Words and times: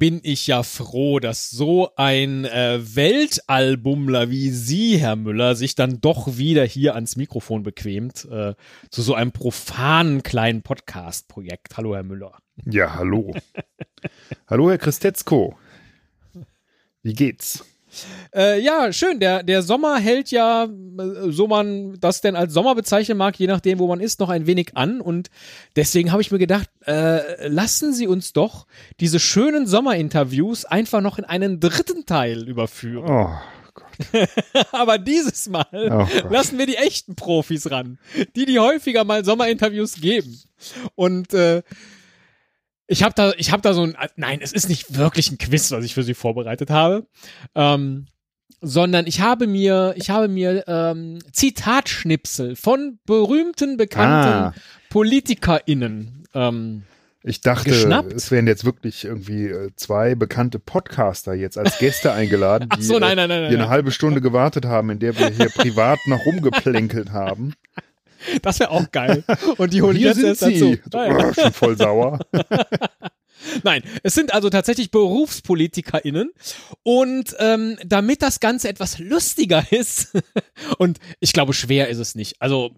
bin 0.00 0.20
ich 0.22 0.46
ja 0.46 0.62
froh, 0.62 1.20
dass 1.20 1.50
so 1.50 1.94
ein 1.94 2.46
äh, 2.46 2.80
Weltalbumler 2.96 4.30
wie 4.30 4.48
Sie, 4.48 4.96
Herr 4.96 5.14
Müller, 5.14 5.54
sich 5.54 5.74
dann 5.74 6.00
doch 6.00 6.38
wieder 6.38 6.64
hier 6.64 6.94
ans 6.94 7.16
Mikrofon 7.16 7.62
bequemt 7.62 8.24
äh, 8.24 8.54
zu 8.88 9.02
so 9.02 9.14
einem 9.14 9.30
profanen 9.30 10.22
kleinen 10.22 10.62
Podcast-Projekt. 10.62 11.76
Hallo, 11.76 11.94
Herr 11.94 12.02
Müller. 12.02 12.38
Ja, 12.64 12.94
hallo. 12.94 13.34
hallo, 14.48 14.70
Herr 14.70 14.78
Christetzko. 14.78 15.58
Wie 17.02 17.12
geht's? 17.12 17.62
Äh, 18.34 18.60
ja, 18.60 18.92
schön. 18.92 19.20
Der, 19.20 19.42
der 19.42 19.62
Sommer 19.62 19.98
hält 19.98 20.30
ja, 20.30 20.64
äh, 20.64 21.30
so 21.30 21.46
man 21.46 21.98
das 22.00 22.20
denn 22.20 22.36
als 22.36 22.52
Sommer 22.52 22.74
bezeichnen 22.74 23.18
mag, 23.18 23.38
je 23.38 23.46
nachdem, 23.46 23.78
wo 23.78 23.86
man 23.86 24.00
ist, 24.00 24.20
noch 24.20 24.28
ein 24.28 24.46
wenig 24.46 24.76
an. 24.76 25.00
Und 25.00 25.30
deswegen 25.76 26.12
habe 26.12 26.22
ich 26.22 26.30
mir 26.30 26.38
gedacht, 26.38 26.68
äh, 26.86 27.48
lassen 27.48 27.92
Sie 27.92 28.06
uns 28.06 28.32
doch 28.32 28.66
diese 29.00 29.20
schönen 29.20 29.66
Sommerinterviews 29.66 30.64
einfach 30.64 31.00
noch 31.00 31.18
in 31.18 31.24
einen 31.24 31.60
dritten 31.60 32.06
Teil 32.06 32.48
überführen. 32.48 33.10
Oh. 33.10 33.30
Aber 34.72 34.98
dieses 34.98 35.48
Mal 35.48 35.66
oh 35.72 36.28
lassen 36.30 36.58
wir 36.58 36.66
die 36.66 36.76
echten 36.76 37.16
Profis 37.16 37.70
ran, 37.70 37.98
die 38.34 38.46
die 38.46 38.58
häufiger 38.58 39.04
mal 39.04 39.24
Sommerinterviews 39.24 40.00
geben. 40.00 40.40
Und 40.94 41.34
äh, 41.34 41.62
ich 42.90 43.04
habe 43.04 43.14
da, 43.14 43.32
ich 43.36 43.52
habe 43.52 43.62
da 43.62 43.72
so 43.72 43.84
ein, 43.84 43.96
nein, 44.16 44.40
es 44.42 44.52
ist 44.52 44.68
nicht 44.68 44.96
wirklich 44.96 45.30
ein 45.30 45.38
Quiz, 45.38 45.70
was 45.70 45.84
ich 45.84 45.94
für 45.94 46.02
Sie 46.02 46.14
vorbereitet 46.14 46.70
habe, 46.70 47.06
ähm, 47.54 48.06
sondern 48.60 49.06
ich 49.06 49.20
habe 49.20 49.46
mir, 49.46 49.94
ich 49.96 50.10
habe 50.10 50.26
mir 50.26 50.64
ähm, 50.66 51.20
Zitatschnipsel 51.32 52.56
von 52.56 52.98
berühmten, 53.06 53.76
bekannten 53.76 54.28
ah. 54.28 54.54
PolitikerInnen 54.90 56.24
ähm, 56.34 56.82
ich 57.22 57.42
dachte, 57.42 57.68
geschnappt. 57.68 58.12
es 58.12 58.30
wären 58.30 58.46
jetzt 58.46 58.64
wirklich 58.64 59.04
irgendwie 59.04 59.46
äh, 59.46 59.70
zwei 59.76 60.14
bekannte 60.14 60.58
Podcaster 60.58 61.34
jetzt 61.34 61.58
als 61.58 61.78
Gäste 61.78 62.12
eingeladen, 62.12 62.70
die, 62.76 62.82
so, 62.82 62.98
nein, 62.98 63.16
nein, 63.16 63.28
nein, 63.28 63.50
die 63.50 63.56
eine 63.56 63.68
halbe 63.68 63.92
Stunde 63.92 64.20
gewartet 64.20 64.64
haben, 64.64 64.90
in 64.90 64.98
der 64.98 65.16
wir 65.18 65.28
hier 65.28 65.50
privat 65.50 65.98
noch 66.06 66.24
rumgeplänkelt 66.24 67.12
haben. 67.12 67.52
Das 68.42 68.60
wäre 68.60 68.70
auch 68.70 68.90
geil. 68.90 69.24
Und 69.56 69.72
die 69.72 69.82
holen 69.82 69.96
Hier 69.96 70.08
jetzt 70.08 70.22
erst 70.22 70.42
dazu. 70.42 70.76
Oh, 70.94 71.32
schon 71.40 71.52
voll 71.52 71.76
sauer. 71.76 72.18
Nein, 73.62 73.82
es 74.02 74.14
sind 74.14 74.34
also 74.34 74.50
tatsächlich 74.50 74.90
BerufspolitikerInnen. 74.90 76.30
Und 76.82 77.34
ähm, 77.38 77.78
damit 77.84 78.22
das 78.22 78.40
Ganze 78.40 78.68
etwas 78.68 78.98
lustiger 78.98 79.64
ist, 79.70 80.12
und 80.78 80.98
ich 81.20 81.32
glaube, 81.32 81.54
schwer 81.54 81.88
ist 81.88 81.98
es 81.98 82.14
nicht. 82.14 82.40
Also 82.40 82.74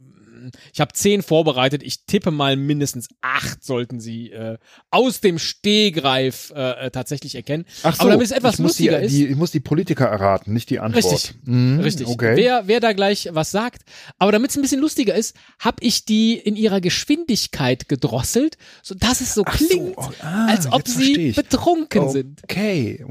ich 0.73 0.81
habe 0.81 0.93
zehn 0.93 1.23
vorbereitet. 1.23 1.83
Ich 1.83 2.05
tippe 2.05 2.31
mal 2.31 2.57
mindestens 2.57 3.09
acht 3.21 3.65
sollten 3.65 4.01
Sie 4.01 4.31
äh, 4.31 4.59
aus 4.91 5.21
dem 5.21 5.39
Stehgreif 5.39 6.53
äh, 6.55 6.87
äh 6.87 6.91
tatsächlich 6.91 7.35
erkennen. 7.35 7.65
Ach 7.83 7.95
so, 7.95 8.03
Aber 8.03 8.11
damit 8.11 8.27
es 8.27 8.33
etwas 8.33 8.59
lustiger 8.59 8.99
die, 9.01 9.07
ist. 9.07 9.13
Die, 9.13 9.27
ich 9.27 9.37
muss 9.37 9.51
die 9.51 9.61
Politiker 9.61 10.07
erraten, 10.07 10.53
nicht 10.53 10.71
die 10.71 10.81
Antwort. 10.81 11.05
Richtig, 11.13 11.35
mhm, 11.45 11.81
richtig. 11.81 12.07
Okay. 12.07 12.37
Wer, 12.37 12.67
wer 12.67 12.81
da 12.81 12.93
gleich 12.93 13.29
was 13.33 13.51
sagt. 13.51 13.83
Aber 14.19 14.33
damit 14.33 14.51
es 14.51 14.57
ein 14.57 14.63
bisschen 14.63 14.81
lustiger 14.81 15.15
ist, 15.15 15.37
habe 15.59 15.77
ich 15.81 16.05
die 16.05 16.35
in 16.35 16.57
ihrer 16.57 16.81
Geschwindigkeit 16.81 17.89
gedrosselt, 17.89 18.57
so 18.83 18.95
dass 18.95 19.21
es 19.21 19.35
so 19.35 19.45
Ach 19.47 19.57
klingt, 19.57 19.95
so. 19.95 19.95
Oh, 19.97 20.11
ah, 20.21 20.47
als 20.47 20.71
ob 20.71 20.87
sie 20.89 21.33
betrunken 21.33 22.03
okay. 22.03 22.13
sind. 22.13 22.41
Okay. 22.45 23.05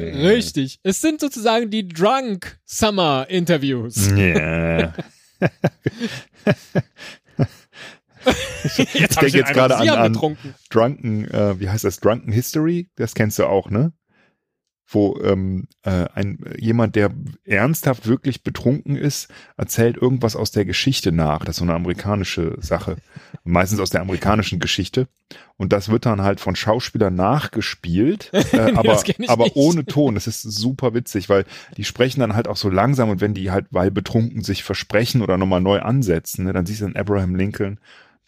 Richtig. 0.00 0.78
Es 0.82 1.00
sind 1.00 1.20
sozusagen 1.20 1.70
die 1.70 1.88
Drunk 1.88 2.58
Summer 2.64 3.26
Interviews. 3.28 4.10
Yeah. 4.10 4.94
ich 8.64 8.74
denke 8.76 9.26
jetzt 9.38 9.52
gerade 9.52 9.76
an, 9.76 9.88
an 9.88 10.12
Drunken, 10.70 11.30
äh, 11.30 11.60
wie 11.60 11.68
heißt 11.68 11.84
das? 11.84 12.00
Drunken 12.00 12.32
History? 12.32 12.90
Das 12.96 13.14
kennst 13.14 13.38
du 13.38 13.46
auch, 13.46 13.70
ne? 13.70 13.92
Wo 14.86 15.18
ähm, 15.22 15.66
äh, 15.82 16.06
ein 16.14 16.38
jemand, 16.58 16.94
der 16.94 17.10
ernsthaft 17.44 18.06
wirklich 18.06 18.42
betrunken 18.42 18.96
ist, 18.96 19.28
erzählt 19.56 19.96
irgendwas 19.96 20.36
aus 20.36 20.50
der 20.50 20.64
Geschichte 20.64 21.10
nach. 21.10 21.40
Das 21.40 21.56
ist 21.56 21.58
so 21.58 21.64
eine 21.64 21.74
amerikanische 21.74 22.56
Sache, 22.60 22.96
meistens 23.44 23.80
aus 23.80 23.90
der 23.90 24.02
amerikanischen 24.02 24.60
Geschichte. 24.60 25.08
Und 25.56 25.72
das 25.72 25.88
wird 25.88 26.06
dann 26.06 26.22
halt 26.22 26.40
von 26.40 26.54
Schauspielern 26.54 27.14
nachgespielt, 27.14 28.30
äh, 28.52 28.72
aber, 28.74 29.02
aber 29.28 29.56
ohne 29.56 29.86
Ton. 29.86 30.14
Das 30.14 30.26
ist 30.26 30.42
super 30.42 30.94
witzig, 30.94 31.28
weil 31.28 31.44
die 31.76 31.84
sprechen 31.84 32.20
dann 32.20 32.34
halt 32.34 32.48
auch 32.48 32.56
so 32.56 32.68
langsam 32.68 33.08
und 33.08 33.20
wenn 33.20 33.34
die 33.34 33.50
halt, 33.50 33.66
weil 33.70 33.90
betrunken 33.90 34.42
sich 34.42 34.64
versprechen 34.64 35.22
oder 35.22 35.38
nochmal 35.38 35.60
neu 35.60 35.80
ansetzen, 35.80 36.44
ne, 36.44 36.52
dann 36.52 36.66
siehst 36.66 36.82
du 36.82 36.84
dann 36.84 36.96
Abraham 36.96 37.34
Lincoln 37.34 37.78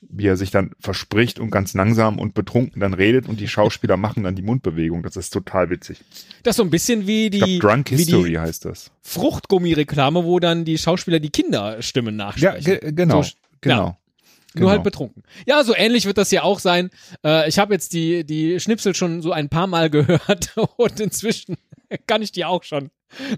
wie 0.09 0.27
er 0.27 0.37
sich 0.37 0.51
dann 0.51 0.73
verspricht 0.79 1.39
und 1.39 1.51
ganz 1.51 1.75
langsam 1.75 2.19
und 2.19 2.35
betrunken 2.35 2.81
dann 2.81 2.95
redet 2.95 3.29
und 3.29 3.41
die 3.41 3.49
Schauspieler 3.49 3.97
machen 3.97 4.23
dann 4.23 4.35
die 4.35 4.43
Mundbewegung. 4.43 5.03
Das 5.03 5.17
ist 5.17 5.31
total 5.31 5.71
witzig. 5.71 6.01
Das 6.43 6.53
ist 6.53 6.57
so 6.57 6.63
ein 6.63 6.71
bisschen 6.71 7.07
wie 7.07 7.31
die, 7.31 7.59
glaub, 7.59 7.73
Drunk 7.73 7.89
History 7.89 8.35
heißt 8.35 8.65
das. 8.65 8.91
Fruchtgummi-Reklame, 9.03 10.25
wo 10.25 10.39
dann 10.41 10.65
die 10.65 10.79
Schauspieler 10.79 11.21
die 11.21 11.31
Kinderstimmen 11.31 12.17
nachsprechen. 12.17 12.79
Ja, 12.83 12.91
genau, 12.91 13.23
so, 13.23 13.31
genau. 13.61 13.87
Ja. 13.87 13.99
Genau. 14.55 14.69
Nur 14.69 14.71
halt 14.71 14.85
betrunken. 14.85 15.23
Ja, 15.47 15.63
so 15.65 15.75
ähnlich 15.77 16.07
wird 16.07 16.17
das 16.17 16.31
hier 16.31 16.43
auch 16.43 16.61
sein. 16.61 16.89
Äh, 17.23 17.47
ich 17.47 17.59
habe 17.59 17.75
jetzt 17.75 17.93
die, 17.93 18.25
die 18.25 18.59
Schnipsel 18.59 18.95
schon 18.95 19.21
so 19.21 19.31
ein 19.33 19.51
paar 19.51 19.67
Mal 19.67 19.91
gehört 19.91 20.57
und 20.77 20.99
inzwischen 20.99 21.57
kann 22.07 22.23
ich 22.23 22.33
die 22.33 22.45
auch 22.45 22.63
schon 22.63 22.91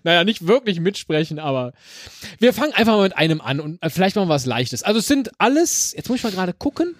naja, 0.02 0.24
nicht 0.24 0.46
wirklich 0.46 0.80
mitsprechen, 0.80 1.38
aber 1.38 1.72
wir 2.38 2.52
fangen 2.52 2.72
einfach 2.72 2.96
mal 2.96 3.04
mit 3.04 3.16
einem 3.16 3.40
an 3.40 3.60
und 3.60 3.78
vielleicht 3.88 4.16
mal 4.16 4.28
was 4.28 4.46
Leichtes. 4.46 4.82
Also 4.82 5.00
es 5.00 5.06
sind 5.06 5.30
alles, 5.38 5.94
jetzt 5.96 6.08
muss 6.08 6.18
ich 6.18 6.24
mal 6.24 6.32
gerade 6.32 6.52
gucken, 6.52 6.94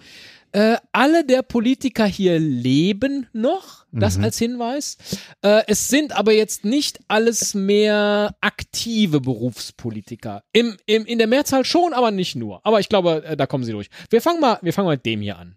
äh, 0.51 0.77
alle 0.91 1.23
der 1.25 1.43
Politiker 1.43 2.05
hier 2.05 2.39
leben 2.39 3.27
noch, 3.33 3.85
das 3.91 4.17
mhm. 4.17 4.23
als 4.23 4.37
Hinweis. 4.39 4.97
Äh, 5.43 5.61
es 5.67 5.89
sind 5.89 6.17
aber 6.17 6.33
jetzt 6.33 6.65
nicht 6.65 6.99
alles 7.07 7.53
mehr 7.53 8.35
aktive 8.41 9.21
Berufspolitiker. 9.21 10.43
Im, 10.51 10.77
im, 10.87 11.05
in 11.05 11.19
der 11.19 11.27
Mehrzahl 11.27 11.65
schon, 11.65 11.93
aber 11.93 12.09
nicht 12.09 12.35
nur. 12.35 12.65
Aber 12.65 12.79
ich 12.79 12.89
glaube, 12.89 13.23
äh, 13.25 13.37
da 13.37 13.45
kommen 13.45 13.63
sie 13.63 13.73
durch. 13.73 13.89
Wir 14.09 14.21
fangen 14.21 14.39
mal, 14.39 14.57
wir 14.61 14.73
fangen 14.73 14.87
mal 14.87 14.95
mit 14.95 15.05
dem 15.05 15.21
hier 15.21 15.37
an. 15.37 15.55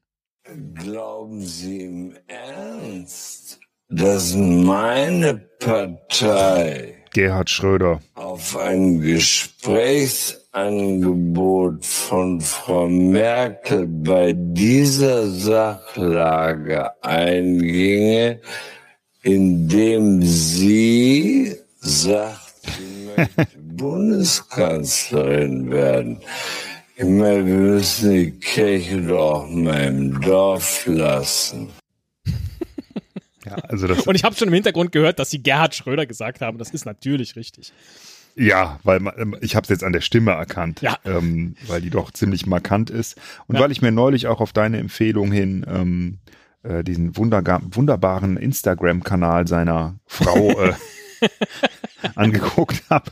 Glauben 0.75 1.41
Sie 1.41 1.83
im 1.83 2.17
Ernst, 2.27 3.61
dass 3.89 4.35
meine 4.35 5.49
Partei 5.61 7.02
Gerhard 7.15 7.51
Schröder. 7.51 8.01
Auf 8.15 8.57
ein 8.57 9.03
Gesprächsangebot 9.03 11.85
von 11.85 12.41
Frau 12.41 12.89
Merkel 12.89 13.87
bei 13.87 14.33
dieser 14.35 15.29
Sachlage 15.29 16.91
einginge, 17.03 18.41
indem 19.23 20.23
sie 20.23 21.55
sagt, 21.81 22.55
sie 22.63 23.11
möchte 23.15 23.59
Bundeskanzlerin 23.59 25.71
werden. 25.71 26.23
Ich 26.97 27.05
meine, 27.05 27.45
wir 27.45 27.55
müssen 27.55 28.13
die 28.13 28.31
Kirche 28.31 29.03
doch 29.03 29.47
mal 29.49 29.89
im 29.89 30.19
Dorf 30.21 30.87
lassen. 30.87 31.69
Ja, 33.45 33.57
also 33.69 33.87
das 33.87 34.01
Und 34.07 34.15
ich 34.15 34.25
habe 34.25 34.35
schon 34.37 34.49
im 34.49 34.55
Hintergrund 34.55 34.93
gehört, 34.93 35.19
dass 35.19 35.31
sie 35.31 35.43
Gerhard 35.43 35.75
Schröder 35.75 36.07
gesagt 36.07 36.41
haben. 36.41 36.59
Das 36.59 36.71
ist 36.71 36.85
natürlich 36.85 37.37
richtig. 37.37 37.73
Ja, 38.35 38.81
weil 38.83 39.01
ähm, 39.19 39.37
ich 39.41 39.57
habe 39.57 39.65
es 39.65 39.69
jetzt 39.69 39.85
an 39.85 39.93
der 39.93 40.01
Stimme 40.01 40.33
erkannt, 40.33 40.81
ja. 40.81 40.99
ähm, 41.05 41.55
weil 41.67 41.83
die 41.83 41.91
doch 41.91 42.11
ziemlich 42.13 42.47
markant 42.47 42.91
ist. 42.91 43.21
Und 43.47 43.57
ja. 43.57 43.61
weil 43.61 43.73
ich 43.73 43.83
mir 43.83 43.93
neulich 43.93 44.27
auch 44.27 44.41
auf 44.41 44.53
deine 44.53 44.79
Empfehlung 44.79 45.31
hin 45.31 45.67
ähm, 45.69 46.19
äh, 46.63 46.83
diesen 46.83 47.17
wunderbaren 47.17 48.37
Instagram-Kanal 48.37 49.47
seiner 49.47 49.97
Frau 50.07 50.51
äh, 50.63 50.73
angeguckt 52.15 52.83
habe 52.89 53.11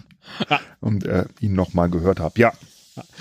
ja. 0.49 0.61
und 0.81 1.05
äh, 1.05 1.27
ihn 1.41 1.53
nochmal 1.53 1.91
gehört 1.91 2.21
habe. 2.21 2.41
Ja, 2.41 2.53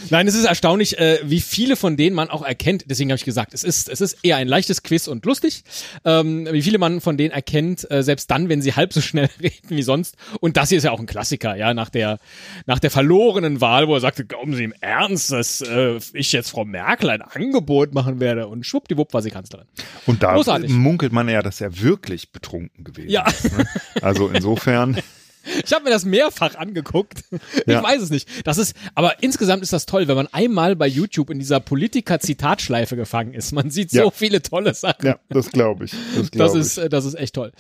Nein, 0.10 0.28
es 0.28 0.36
ist 0.36 0.46
erstaunlich, 0.46 0.98
äh, 0.98 1.20
wie 1.24 1.42
viele 1.42 1.76
von 1.76 1.96
denen 1.98 2.16
man 2.16 2.30
auch 2.30 2.42
erkennt. 2.44 2.86
Deswegen 2.88 3.12
habe 3.12 3.18
ich 3.18 3.26
gesagt, 3.26 3.54
es 3.54 3.64
ist, 3.64 3.90
es 3.90 4.02
ist 4.02 4.18
eher 4.24 4.38
ein 4.38 4.48
leichtes 4.48 4.84
Quiz 4.84 5.08
und 5.08 5.26
lustig. 5.26 5.64
Ähm, 6.06 6.48
wie 6.52 6.62
viele 6.62 6.78
man 6.78 7.02
von 7.02 7.18
denen 7.18 7.32
erkennt, 7.32 7.90
äh, 7.92 8.04
selbst 8.04 8.32
dann, 8.32 8.50
wenn 8.50 8.62
sie 8.62 8.74
halb 8.74 8.94
so 8.94 9.02
schnell 9.02 9.30
reden 9.42 9.70
wie 9.70 9.84
sonst. 9.84 10.16
Und 10.40 10.58
das 10.58 10.70
hier 10.70 10.78
ist 10.78 10.84
ja 10.84 10.92
auch 10.92 11.00
ein 11.00 11.06
Klassiker, 11.06 11.56
ja, 11.56 11.74
nach 11.74 11.90
der, 11.90 12.20
nach 12.66 12.80
der 12.80 12.92
verlorenen 12.92 13.62
Wahl, 13.62 13.88
wo 13.88 13.96
er 13.96 14.00
sagte, 14.00 14.26
glauben 14.26 14.56
Sie 14.56 14.64
im 14.64 14.74
Ernst, 14.82 15.32
dass 15.32 15.62
äh, 15.62 16.00
ich 16.14 16.32
jetzt 16.32 16.50
Frau 16.50 16.66
Merkel 16.66 17.10
ein 17.10 17.22
Angebot 17.22 17.94
machen 17.94 18.20
werde? 18.20 18.48
Und 18.48 18.66
schwuppdiwupp 18.66 19.14
war 19.14 19.22
sie 19.22 19.32
Kanzlerin. 19.32 19.68
Und 20.06 20.24
da 20.24 20.34
Großartig. 20.34 20.70
munkelt 20.72 21.12
man 21.12 21.30
ja, 21.30 21.42
dass 21.42 21.62
er 21.62 21.80
wirklich 21.80 22.32
betrunken 22.32 22.84
gewesen 22.84 23.10
ja. 23.10 23.28
ist. 23.28 23.56
Ne? 23.56 23.66
Also 24.02 24.30
insofern. 24.30 25.02
Ich 25.66 25.74
habe 25.74 25.86
mir 25.86 25.90
das 25.90 26.06
mehrfach 26.06 26.56
angeguckt. 26.56 27.24
Ich 27.56 27.68
ja. 27.68 27.84
weiß 27.84 28.02
es 28.02 28.10
nicht. 28.10 28.28
Das 28.46 28.58
ist, 28.58 28.76
aber 28.96 29.22
insgesamt 29.24 29.64
ist 29.64 29.74
das 29.74 29.86
toll, 29.86 30.08
wenn 30.08 30.16
man 30.16 30.28
einmal 30.28 30.76
bei 30.76 30.88
YouTube 30.88 31.30
in 31.30 31.40
dieser 31.40 31.60
Politiker-Zitatschleife 31.60 32.96
gefangen 32.96 33.34
ist. 33.34 33.52
Man 33.52 33.70
sieht 33.70 33.92
ja. 33.92 34.04
so 34.04 34.12
viele 34.12 34.42
tolle 34.42 34.74
Sachen. 34.74 35.06
Ja, 35.06 35.20
das 35.30 35.50
glaube 35.52 35.86
ich. 35.86 35.94
Das, 36.16 36.32
glaub 36.32 36.48
das 36.48 36.56
ist, 36.56 36.78
ich. 36.78 36.90
das 36.90 37.06
ist 37.06 37.16
echt 37.16 37.36
toll. 37.36 37.52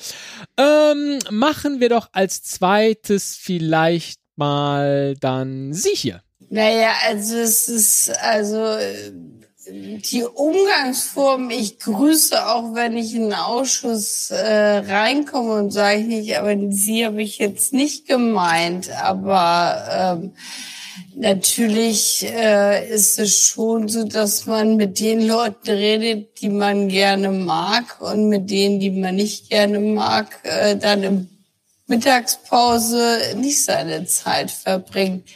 Ähm, 0.57 1.19
machen 1.31 1.79
wir 1.79 1.89
doch 1.89 2.09
als 2.11 2.43
zweites 2.43 3.35
vielleicht 3.35 4.19
mal 4.35 5.15
dann 5.19 5.73
Sie 5.73 5.95
hier. 5.95 6.21
Naja, 6.49 6.93
also 7.07 7.35
es 7.35 7.69
ist, 7.69 8.09
also 8.21 8.57
die 9.71 10.23
Umgangsform, 10.23 11.49
ich 11.49 11.79
grüße 11.79 12.47
auch, 12.47 12.73
wenn 12.73 12.97
ich 12.97 13.13
in 13.13 13.23
einen 13.23 13.33
Ausschuss 13.33 14.31
äh, 14.31 14.77
reinkomme 14.77 15.53
und 15.53 15.71
sage 15.71 15.99
ich 15.99 16.07
nicht, 16.07 16.37
aber 16.37 16.55
sie 16.71 17.05
habe 17.05 17.21
ich 17.21 17.37
jetzt 17.37 17.73
nicht 17.73 18.07
gemeint, 18.07 18.89
aber 18.91 20.17
ähm, 20.21 20.33
natürlich 21.15 22.25
äh, 22.25 22.89
ist 22.89 23.19
es 23.19 23.37
schon 23.37 23.87
so, 23.87 24.03
dass 24.03 24.45
man 24.45 24.75
mit 24.77 24.99
den 24.99 25.25
Leuten 25.25 25.69
redet, 25.69 26.41
die 26.41 26.49
man 26.49 26.87
gerne 26.87 27.29
mag 27.29 28.01
und 28.01 28.29
mit 28.29 28.49
denen, 28.49 28.79
die 28.79 28.91
man 28.91 29.15
nicht 29.15 29.49
gerne 29.49 29.79
mag, 29.79 30.39
äh, 30.43 30.75
dann 30.77 31.03
im 31.03 31.29
Mittagspause 31.87 33.35
nicht 33.37 33.63
seine 33.63 34.05
Zeit 34.05 34.51
verbringt. 34.51 35.27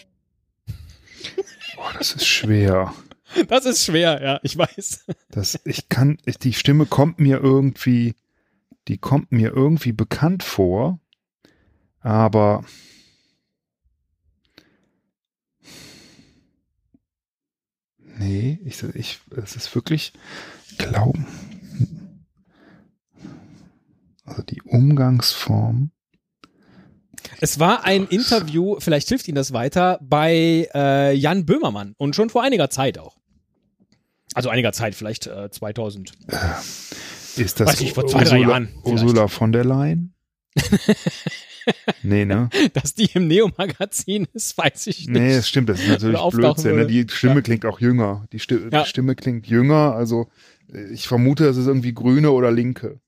Boah, 1.75 1.93
das 1.97 2.13
ist 2.13 2.27
schwer. 2.27 2.93
Das 3.47 3.65
ist 3.65 3.85
schwer, 3.85 4.21
ja, 4.21 4.39
ich 4.43 4.57
weiß. 4.57 5.05
Das, 5.29 5.59
ich 5.65 5.89
kann, 5.89 6.17
die 6.41 6.53
Stimme 6.53 6.85
kommt 6.85 7.19
mir 7.19 7.39
irgendwie, 7.39 8.15
die 8.87 8.97
kommt 8.97 9.31
mir 9.31 9.51
irgendwie 9.53 9.91
bekannt 9.91 10.43
vor, 10.43 10.99
aber 11.99 12.63
nee, 18.17 18.59
ich, 18.65 18.83
ich, 18.95 19.19
es 19.35 19.55
ist 19.55 19.73
wirklich 19.75 20.13
Glauben. 20.77 21.27
Also 24.25 24.41
die 24.41 24.61
Umgangsform. 24.61 25.91
Es 27.39 27.59
war 27.59 27.83
ein 27.83 28.07
Interview, 28.07 28.79
vielleicht 28.79 29.09
hilft 29.09 29.27
Ihnen 29.27 29.35
das 29.35 29.53
weiter, 29.53 29.99
bei 30.01 30.69
äh, 30.73 31.13
Jan 31.13 31.45
Böhmermann 31.45 31.93
und 31.97 32.15
schon 32.15 32.29
vor 32.29 32.43
einiger 32.43 32.69
Zeit 32.69 32.97
auch. 32.97 33.17
Also 34.33 34.49
einiger 34.49 34.73
Zeit, 34.73 34.95
vielleicht 34.95 35.27
äh, 35.27 35.49
2000. 35.49 36.11
Äh, 36.27 36.35
ist 37.41 37.59
das 37.59 37.67
Weiß 37.67 37.81
ich, 37.81 37.93
vor 37.93 38.07
zwei, 38.07 38.21
Ursula, 38.21 38.39
drei 38.39 38.49
Jahren 38.49 38.69
Ursula 38.83 39.27
von 39.27 39.51
der 39.51 39.65
Leyen? 39.65 40.13
nee, 42.03 42.25
ne? 42.25 42.49
Dass 42.73 42.93
die 42.93 43.09
im 43.13 43.27
Neo-Magazin 43.27 44.27
ist, 44.33 44.57
weiß 44.57 44.87
ich 44.87 45.07
nicht. 45.07 45.09
Nee, 45.09 45.35
das 45.35 45.47
stimmt, 45.49 45.69
das 45.69 45.79
ist 45.79 45.87
natürlich 45.87 46.21
Blödsinn. 46.29 46.75
Ne? 46.75 46.87
Die 46.87 47.05
Stimme 47.09 47.35
ja. 47.35 47.41
klingt 47.41 47.65
auch 47.65 47.79
jünger. 47.79 48.27
Die, 48.31 48.39
Sti 48.39 48.55
ja. 48.71 48.83
die 48.83 48.89
Stimme 48.89 49.15
klingt 49.15 49.47
jünger, 49.47 49.95
also 49.95 50.29
äh, 50.71 50.85
ich 50.93 51.07
vermute, 51.07 51.45
es 51.47 51.57
ist 51.57 51.67
irgendwie 51.67 51.93
Grüne 51.93 52.31
oder 52.31 52.51
Linke. 52.51 52.99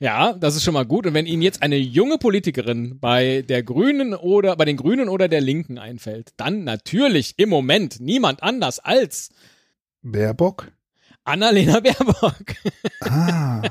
Ja, 0.00 0.32
das 0.32 0.56
ist 0.56 0.64
schon 0.64 0.74
mal 0.74 0.86
gut. 0.86 1.06
Und 1.06 1.14
wenn 1.14 1.26
Ihnen 1.26 1.42
jetzt 1.42 1.62
eine 1.62 1.76
junge 1.76 2.18
Politikerin 2.18 2.98
bei 2.98 3.42
der 3.42 3.62
Grünen 3.62 4.12
oder 4.14 4.56
bei 4.56 4.64
den 4.64 4.76
Grünen 4.76 5.08
oder 5.08 5.28
der 5.28 5.40
Linken 5.40 5.78
einfällt, 5.78 6.32
dann 6.36 6.64
natürlich 6.64 7.34
im 7.38 7.48
Moment 7.48 8.00
niemand 8.00 8.42
anders 8.42 8.80
als 8.80 9.30
Baerbock? 10.02 10.72
Annalena 11.24 11.80
Baerbock. 11.80 12.54
Ah. 13.00 13.62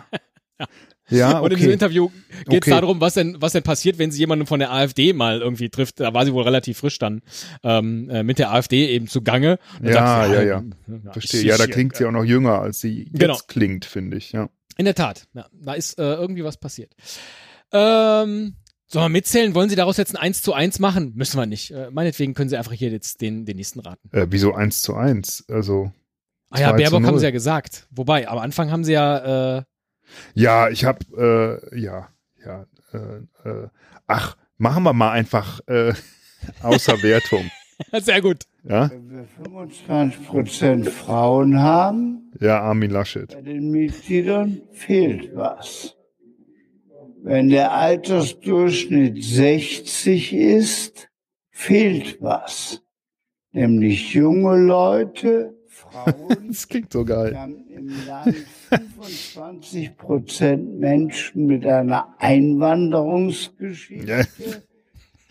ja. 0.60 0.68
Ja, 1.10 1.30
okay. 1.38 1.44
Und 1.44 1.52
in 1.52 1.58
diesem 1.58 1.72
Interview 1.74 2.10
geht 2.46 2.66
es 2.66 2.72
okay. 2.72 2.82
darum, 2.82 3.02
was 3.02 3.14
denn, 3.16 3.38
was 3.40 3.52
denn 3.52 3.64
passiert, 3.64 3.98
wenn 3.98 4.12
sie 4.12 4.20
jemanden 4.20 4.46
von 4.46 4.60
der 4.60 4.72
AfD 4.72 5.14
mal 5.14 5.42
irgendwie 5.42 5.70
trifft. 5.70 6.00
Da 6.00 6.14
war 6.14 6.26
sie 6.26 6.34
wohl 6.34 6.44
relativ 6.44 6.78
frisch 6.80 6.98
dann 7.00 7.22
ähm, 7.64 8.10
äh, 8.10 8.24
mit 8.24 8.40
der 8.40 8.52
AfD 8.52 8.88
eben 8.88 9.08
zugange. 9.08 9.60
Ja, 9.82 9.92
ja, 9.92 10.26
ja, 10.26 10.42
ja, 10.42 10.64
ja. 10.88 11.12
Verstehe. 11.12 11.44
Ja, 11.44 11.58
da 11.58 11.68
klingt 11.68 11.96
sie 11.96 12.06
auch 12.06 12.12
noch 12.12 12.24
jünger, 12.24 12.60
als 12.60 12.80
sie 12.80 13.04
jetzt 13.04 13.20
genau. 13.20 13.38
klingt, 13.48 13.86
finde 13.86 14.18
ich. 14.18 14.32
Ja. 14.32 14.50
In 14.78 14.86
der 14.86 14.96
Tat. 14.96 15.28
Ja, 15.34 15.48
da 15.52 15.74
ist 15.74 16.00
äh, 16.00 16.14
irgendwie 16.16 16.44
was 16.44 16.58
passiert. 16.58 16.94
Ähm, 17.72 18.56
Sollen 18.88 19.06
wir 19.06 19.10
mitzählen? 19.10 19.56
Wollen 19.56 19.70
Sie 19.70 19.76
daraus 19.76 19.98
jetzt 19.98 20.16
ein 20.16 20.22
1 20.22 20.44
zu 20.44 20.54
1 20.54 20.78
machen? 20.78 21.14
Müssen 21.16 21.38
wir 21.38 21.48
nicht. 21.48 21.72
Äh, 21.72 21.90
meinetwegen 21.90 22.36
können 22.36 22.50
Sie 22.50 22.58
einfach 22.58 22.74
hier 22.74 22.92
jetzt 22.92 23.22
den, 23.22 23.44
den 23.44 23.58
nächsten 23.58 23.80
raten. 23.80 24.08
Äh, 24.12 24.28
wieso 24.30 24.54
1 24.54 24.84
zu 24.84 24.94
1? 24.94 25.46
Also. 25.50 25.92
Ah 26.54 26.60
ja, 26.60 26.72
Baerbock 26.72 27.04
haben 27.04 27.18
sie 27.18 27.26
ja 27.26 27.32
gesagt. 27.32 27.88
Wobei, 27.90 28.28
am 28.28 28.38
Anfang 28.38 28.70
haben 28.70 28.84
sie 28.84 28.94
ja. 28.94 29.58
Äh, 29.58 29.64
ja, 30.36 30.70
ich 30.70 30.86
habe 30.86 31.60
äh, 31.74 31.80
ja, 31.80 32.10
ja. 32.46 32.66
Äh, 32.94 33.50
äh, 33.50 33.68
ach, 34.06 34.38
machen 34.58 34.84
wir 34.84 34.94
mal 34.94 35.12
einfach 35.12 35.62
äh, 35.66 35.94
außer 36.62 36.94
Wertung. 37.02 37.50
Sehr 38.00 38.22
gut. 38.22 38.44
Ja? 38.64 38.92
Wenn 38.92 39.10
wir 39.10 39.26
25 39.44 40.28
Prozent 40.28 40.90
Frauen 40.90 41.60
haben. 41.60 42.32
Ja, 42.40 42.62
Armin 42.62 42.92
Laschet. 42.92 43.34
Bei 43.34 43.42
den 43.42 43.72
Mitgliedern 43.72 44.62
fehlt 44.74 45.36
was. 45.36 45.96
Wenn 47.24 47.50
der 47.50 47.72
Altersdurchschnitt 47.72 49.24
60 49.24 50.34
ist, 50.34 51.10
fehlt 51.50 52.22
was. 52.22 52.84
Nämlich 53.54 54.14
junge 54.14 54.58
Leute, 54.58 55.56
Frauen. 55.94 56.48
das 56.48 56.68
klingt 56.68 56.92
so 56.92 57.06
geil. 57.06 57.32
Wir 57.32 57.40
haben 57.40 57.68
im 57.70 57.92
Land 58.08 58.36
25 58.70 59.98
Prozent 59.98 60.80
Menschen 60.80 61.46
mit 61.46 61.66
einer 61.66 62.16
Einwanderungsgeschichte. 62.20 64.26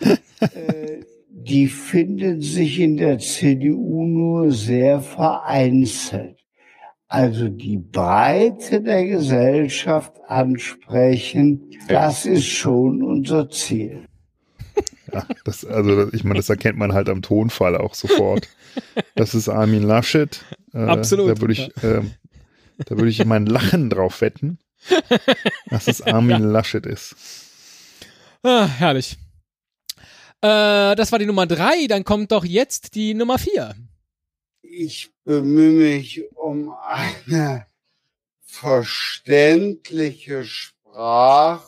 Ja. 0.01 0.17
äh, 0.41 1.01
die 1.29 1.67
finden 1.67 2.41
sich 2.41 2.79
in 2.79 2.97
der 2.97 3.19
CDU 3.19 4.05
nur 4.05 4.53
sehr 4.53 5.01
vereinzelt. 5.01 6.39
Also 7.09 7.49
die 7.49 7.79
Breite 7.79 8.81
der 8.81 9.05
Gesellschaft 9.07 10.15
ansprechen, 10.29 11.71
das 11.89 12.25
ist 12.25 12.47
schon 12.47 13.03
unser 13.03 13.51
Ziel. 13.51 14.05
Ja, 15.13 15.27
das, 15.45 15.65
also 15.65 16.13
ich 16.13 16.25
meine, 16.25 16.39
das 16.39 16.49
erkennt 16.49 16.79
man 16.79 16.93
halt 16.93 17.09
am 17.09 17.23
Tonfall 17.23 17.77
auch 17.77 17.95
sofort. 17.95 18.49
Das 19.15 19.35
ist 19.35 19.49
Armin 19.49 19.83
Laschet. 19.83 20.45
Äh, 20.73 20.79
Absolut. 20.79 21.31
Da 21.31 21.41
würde 21.41 21.53
ich, 21.53 21.69
äh, 21.83 22.03
da 22.79 22.97
würde 22.97 23.11
ich 23.11 23.25
mein 23.25 23.47
Lachen 23.47 23.91
drauf 23.91 24.21
wetten, 24.21 24.59
dass 25.67 25.89
es 25.89 26.03
Armin 26.03 26.31
ja. 26.31 26.39
Laschet 26.39 26.87
ist. 26.87 27.15
Ah, 28.43 28.67
herrlich. 28.67 29.19
Äh, 30.41 30.97
das 30.97 31.13
war 31.13 31.19
die 31.19 31.27
Nummer 31.27 31.47
drei, 31.47 31.87
dann 31.89 32.05
kommt 32.05 32.33
doch 32.33 32.45
jetzt 32.45 32.95
die 32.95 33.15
Nummer 33.15 33.39
vier. 33.39 33.75
Ich 34.63 35.11
bemühe 35.25 35.73
mich 35.73 36.23
um 36.35 36.73
eine 36.73 37.67
verständliche 38.41 40.45
Sprache 40.45 40.82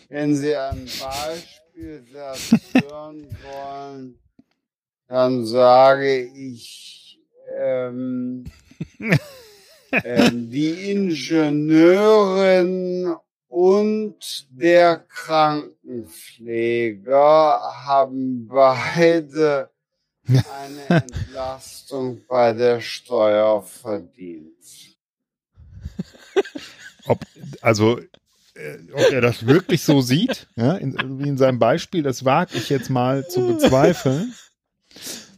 Wenn 0.08 0.34
Sie 0.34 0.56
ein 0.56 0.88
Beispiel 1.00 2.04
hören 2.12 3.28
wollen, 3.42 4.18
dann 5.06 5.44
sage 5.44 6.24
ich, 6.24 7.20
ähm, 7.58 8.44
ähm, 9.92 10.50
die 10.50 10.90
Ingenieurin 10.90 13.14
und 13.48 14.46
der 14.50 14.96
Krankenpfleger 14.98 17.60
haben 17.84 18.48
beide 18.48 19.70
eine 20.26 20.86
Entlastung 20.88 22.24
bei 22.26 22.54
der 22.54 22.80
Steuer 22.80 23.62
verdient. 23.62 24.56
Ob, 27.06 27.20
also, 27.60 28.00
ob 28.92 29.12
er 29.12 29.20
das 29.20 29.46
wirklich 29.46 29.82
so 29.82 30.00
sieht, 30.00 30.48
ja, 30.56 30.74
in, 30.74 30.96
wie 31.18 31.28
in 31.28 31.38
seinem 31.38 31.58
Beispiel, 31.58 32.02
das 32.02 32.24
wage 32.24 32.56
ich 32.56 32.68
jetzt 32.68 32.90
mal 32.90 33.26
zu 33.26 33.46
bezweifeln. 33.46 34.32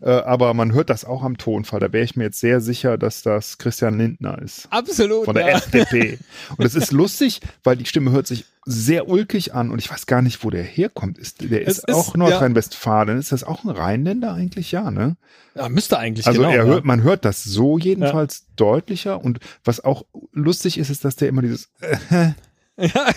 Äh, 0.02 0.10
aber 0.10 0.54
man 0.54 0.72
hört 0.72 0.88
das 0.88 1.04
auch 1.04 1.22
am 1.22 1.36
Tonfall. 1.36 1.80
Da 1.80 1.92
wäre 1.92 2.04
ich 2.04 2.16
mir 2.16 2.24
jetzt 2.24 2.40
sehr 2.40 2.60
sicher, 2.60 2.96
dass 2.96 3.22
das 3.22 3.58
Christian 3.58 3.98
Lindner 3.98 4.40
ist. 4.40 4.66
Absolut. 4.70 5.26
Von 5.26 5.34
der 5.34 5.48
ja. 5.48 5.56
FDP. 5.58 6.18
Und 6.56 6.64
es 6.64 6.74
ist 6.74 6.90
lustig, 6.90 7.40
weil 7.64 7.76
die 7.76 7.84
Stimme 7.84 8.10
hört 8.10 8.26
sich 8.26 8.46
sehr 8.64 9.08
ulkig 9.08 9.54
an 9.54 9.70
und 9.70 9.78
ich 9.78 9.90
weiß 9.90 10.06
gar 10.06 10.22
nicht, 10.22 10.42
wo 10.44 10.50
der 10.50 10.62
herkommt. 10.62 11.18
Ist, 11.18 11.42
der 11.42 11.62
ist, 11.62 11.80
ist 11.86 11.94
auch 11.94 12.14
Nordrhein-Westfalen. 12.14 13.18
Ist 13.18 13.32
das 13.32 13.44
auch 13.44 13.64
ein 13.64 13.70
Rheinländer 13.70 14.32
eigentlich? 14.32 14.72
Ja, 14.72 14.90
ne? 14.90 15.16
Ja, 15.54 15.68
müsste 15.68 15.98
eigentlich. 15.98 16.26
Also 16.26 16.40
genau, 16.40 16.52
er 16.52 16.64
hört, 16.64 16.84
man 16.84 17.02
hört 17.02 17.24
das 17.24 17.44
so 17.44 17.78
jedenfalls 17.78 18.40
ja. 18.40 18.54
deutlicher 18.56 19.22
und 19.22 19.40
was 19.64 19.82
auch 19.84 20.04
lustig 20.32 20.78
ist, 20.78 20.88
ist, 20.88 21.04
dass 21.04 21.16
der 21.16 21.28
immer 21.28 21.42
dieses 21.42 21.70
äh, 21.80 22.30
ja. 22.76 23.12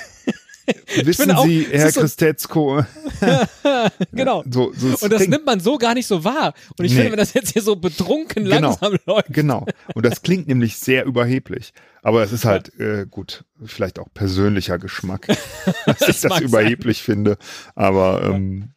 Wissen 1.04 1.32
auch, 1.32 1.46
Sie, 1.46 1.68
Herr 1.70 1.92
so, 1.92 2.00
Christetzko. 2.02 2.86
genau. 4.14 4.44
So, 4.50 4.72
so 4.74 4.96
und 5.06 5.12
das 5.12 5.28
nimmt 5.28 5.46
man 5.46 5.60
so 5.60 5.78
gar 5.78 5.94
nicht 5.94 6.08
so 6.08 6.24
wahr. 6.24 6.54
Und 6.78 6.86
ich 6.86 6.92
Nee. 6.94 6.98
finde, 7.00 7.12
wenn 7.12 7.18
das 7.20 7.34
jetzt 7.34 7.52
hier 7.52 7.62
so 7.62 7.76
betrunken 7.76 8.46
Genau. 8.46 8.60
langsam 8.70 8.98
läuft. 9.06 9.28
Genau. 9.34 9.66
Und 9.94 10.06
das 10.06 10.22
klingt 10.22 10.48
nämlich 10.48 10.78
sehr 10.78 11.04
überheblich. 11.06 11.74
Aber 12.02 12.24
es 12.24 12.32
ist 12.32 12.46
halt, 12.46 12.78
äh, 12.80 13.06
gut, 13.10 13.44
vielleicht 13.66 14.00
auch 14.00 14.08
persönlicher 14.14 14.78
Geschmack, 14.80 15.28
dass 15.86 16.08
ich 16.08 16.22
das 16.22 16.40
überheblich 16.40 17.02
finde. 17.04 17.38
Aber 17.76 18.24
ähm, 18.24 18.70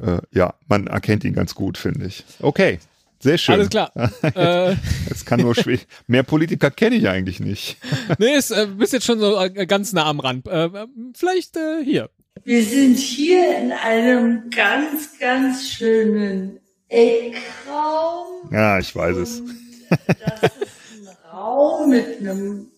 äh, 0.00 0.18
ja, 0.32 0.54
man 0.66 0.88
erkennt 0.88 1.22
ihn 1.24 1.34
ganz 1.34 1.54
gut, 1.54 1.78
finde 1.78 2.06
ich. 2.06 2.24
Okay. 2.40 2.80
Sehr 3.20 3.38
schön. 3.38 3.54
Alles 3.54 3.70
klar. 3.70 3.92
äh, 4.22 4.76
Es 5.10 5.24
kann 5.24 5.40
nur 5.40 5.54
schwer. 5.54 5.78
Mehr 6.06 6.22
Politiker 6.22 6.70
kenne 6.70 6.96
ich 6.96 7.08
eigentlich 7.08 7.40
nicht. 7.40 7.78
nee, 8.18 8.34
ist, 8.36 8.50
äh, 8.50 8.66
bist 8.66 8.92
jetzt 8.92 9.06
schon 9.06 9.18
so 9.18 9.40
äh, 9.40 9.66
ganz 9.66 9.92
nah 9.92 10.06
am 10.06 10.20
Rand. 10.20 10.46
Äh, 10.46 10.66
äh, 10.66 10.86
vielleicht 11.14 11.56
äh, 11.56 11.82
hier. 11.84 12.10
Wir 12.44 12.64
sind 12.64 12.96
hier 12.96 13.58
in 13.58 13.72
einem 13.72 14.50
ganz, 14.50 15.18
ganz 15.18 15.68
schönen 15.68 16.60
Eckraum. 16.88 18.50
Ja, 18.52 18.78
ich 18.78 18.94
weiß 18.94 19.16
es. 19.16 19.40
Und 19.40 19.56
das 19.90 20.52
ist 20.52 21.08
ein 21.08 21.30
Raum 21.32 21.90
mit 21.90 22.20
einem 22.20 22.70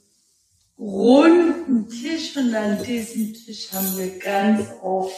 runden 0.79 1.89
Tisch 1.89 2.37
und 2.37 2.55
an 2.55 2.83
diesem 2.83 3.35
Tisch 3.35 3.71
haben 3.73 3.99
wir 3.99 4.19
ganz 4.19 4.67
oft 4.83 5.15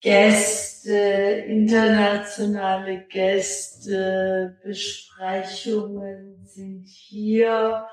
Gäste, 0.00 1.44
internationale 1.46 3.04
Gäste, 3.08 4.58
Besprechungen 4.64 6.40
sind 6.44 6.88
hier. 6.88 7.86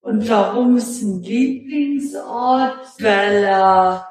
Und 0.00 0.28
warum 0.28 0.78
ist 0.78 1.02
ein 1.02 1.22
Lieblingsort? 1.22 3.00
Weil 3.00 3.44
er 3.44 4.08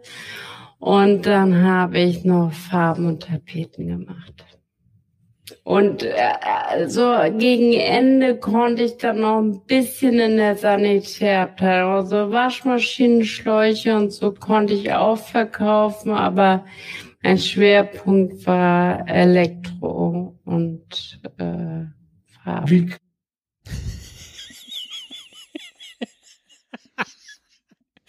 Und 0.79 1.25
dann 1.25 1.65
habe 1.65 2.01
ich 2.01 2.23
noch 2.23 2.53
Farben 2.53 3.07
und 3.07 3.23
Tapeten 3.23 3.89
gemacht. 3.89 4.45
Und 5.65 6.03
äh, 6.03 6.15
also 6.69 7.15
gegen 7.37 7.73
Ende 7.73 8.37
konnte 8.37 8.85
ich 8.85 8.97
dann 8.99 9.21
noch 9.21 9.39
ein 9.39 9.61
bisschen 9.67 10.19
in 10.19 10.37
der 10.37 10.57
Sanitärabteilung, 10.57 11.93
also 11.93 12.31
Waschmaschinenschläuche 12.31 13.97
und 13.97 14.13
so 14.13 14.33
konnte 14.33 14.75
ich 14.75 14.93
auch 14.93 15.19
verkaufen, 15.19 16.13
aber 16.13 16.65
mein 17.23 17.39
Schwerpunkt 17.39 18.47
war 18.47 19.09
Elektro 19.09 20.39
und 20.45 21.21
äh, 21.39 21.85
Farben. 22.45 22.71
Wie 22.71 22.95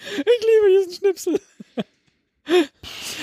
Ich 0.10 0.26
liebe 0.26 0.86
diesen 0.86 0.94
Schnipsel. 0.94 1.40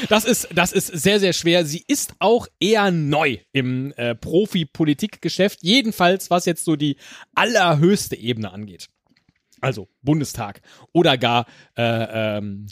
Das 0.08 0.24
ist, 0.24 0.48
das 0.54 0.72
ist 0.72 0.86
sehr, 0.88 1.20
sehr 1.20 1.32
schwer. 1.32 1.64
Sie 1.64 1.84
ist 1.86 2.14
auch 2.18 2.46
eher 2.60 2.90
neu 2.90 3.38
im 3.52 3.92
äh, 3.96 4.14
Profi-Politikgeschäft. 4.14 5.60
Jedenfalls, 5.62 6.30
was 6.30 6.44
jetzt 6.46 6.64
so 6.64 6.76
die 6.76 6.96
allerhöchste 7.34 8.16
Ebene 8.16 8.52
angeht. 8.52 8.88
Also 9.60 9.88
Bundestag 10.02 10.60
oder 10.92 11.16
gar 11.16 11.46
äh, 11.76 12.36
ähm, 12.38 12.66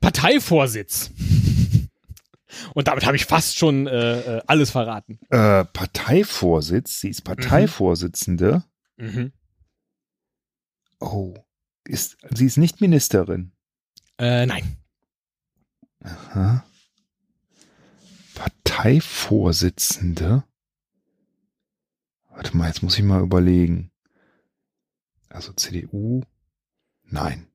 Parteivorsitz. 0.00 1.10
Und 2.74 2.88
damit 2.88 3.04
habe 3.04 3.16
ich 3.16 3.26
fast 3.26 3.56
schon 3.56 3.86
äh, 3.86 4.38
äh, 4.38 4.42
alles 4.46 4.70
verraten. 4.70 5.18
Äh, 5.28 5.64
Parteivorsitz, 5.66 7.00
sie 7.00 7.10
ist 7.10 7.22
Parteivorsitzende. 7.22 8.64
Mhm. 8.96 9.32
Oh, 10.98 11.34
ist, 11.84 12.16
sie 12.34 12.46
ist 12.46 12.56
nicht 12.56 12.80
Ministerin. 12.80 13.52
Äh, 14.18 14.46
nein. 14.46 14.77
Aha. 16.02 16.64
Parteivorsitzende? 18.34 20.44
Warte 22.30 22.56
mal, 22.56 22.68
jetzt 22.68 22.82
muss 22.82 22.96
ich 22.96 23.04
mal 23.04 23.22
überlegen. 23.22 23.90
Also 25.28 25.52
CDU? 25.52 26.22
Nein. 27.04 27.48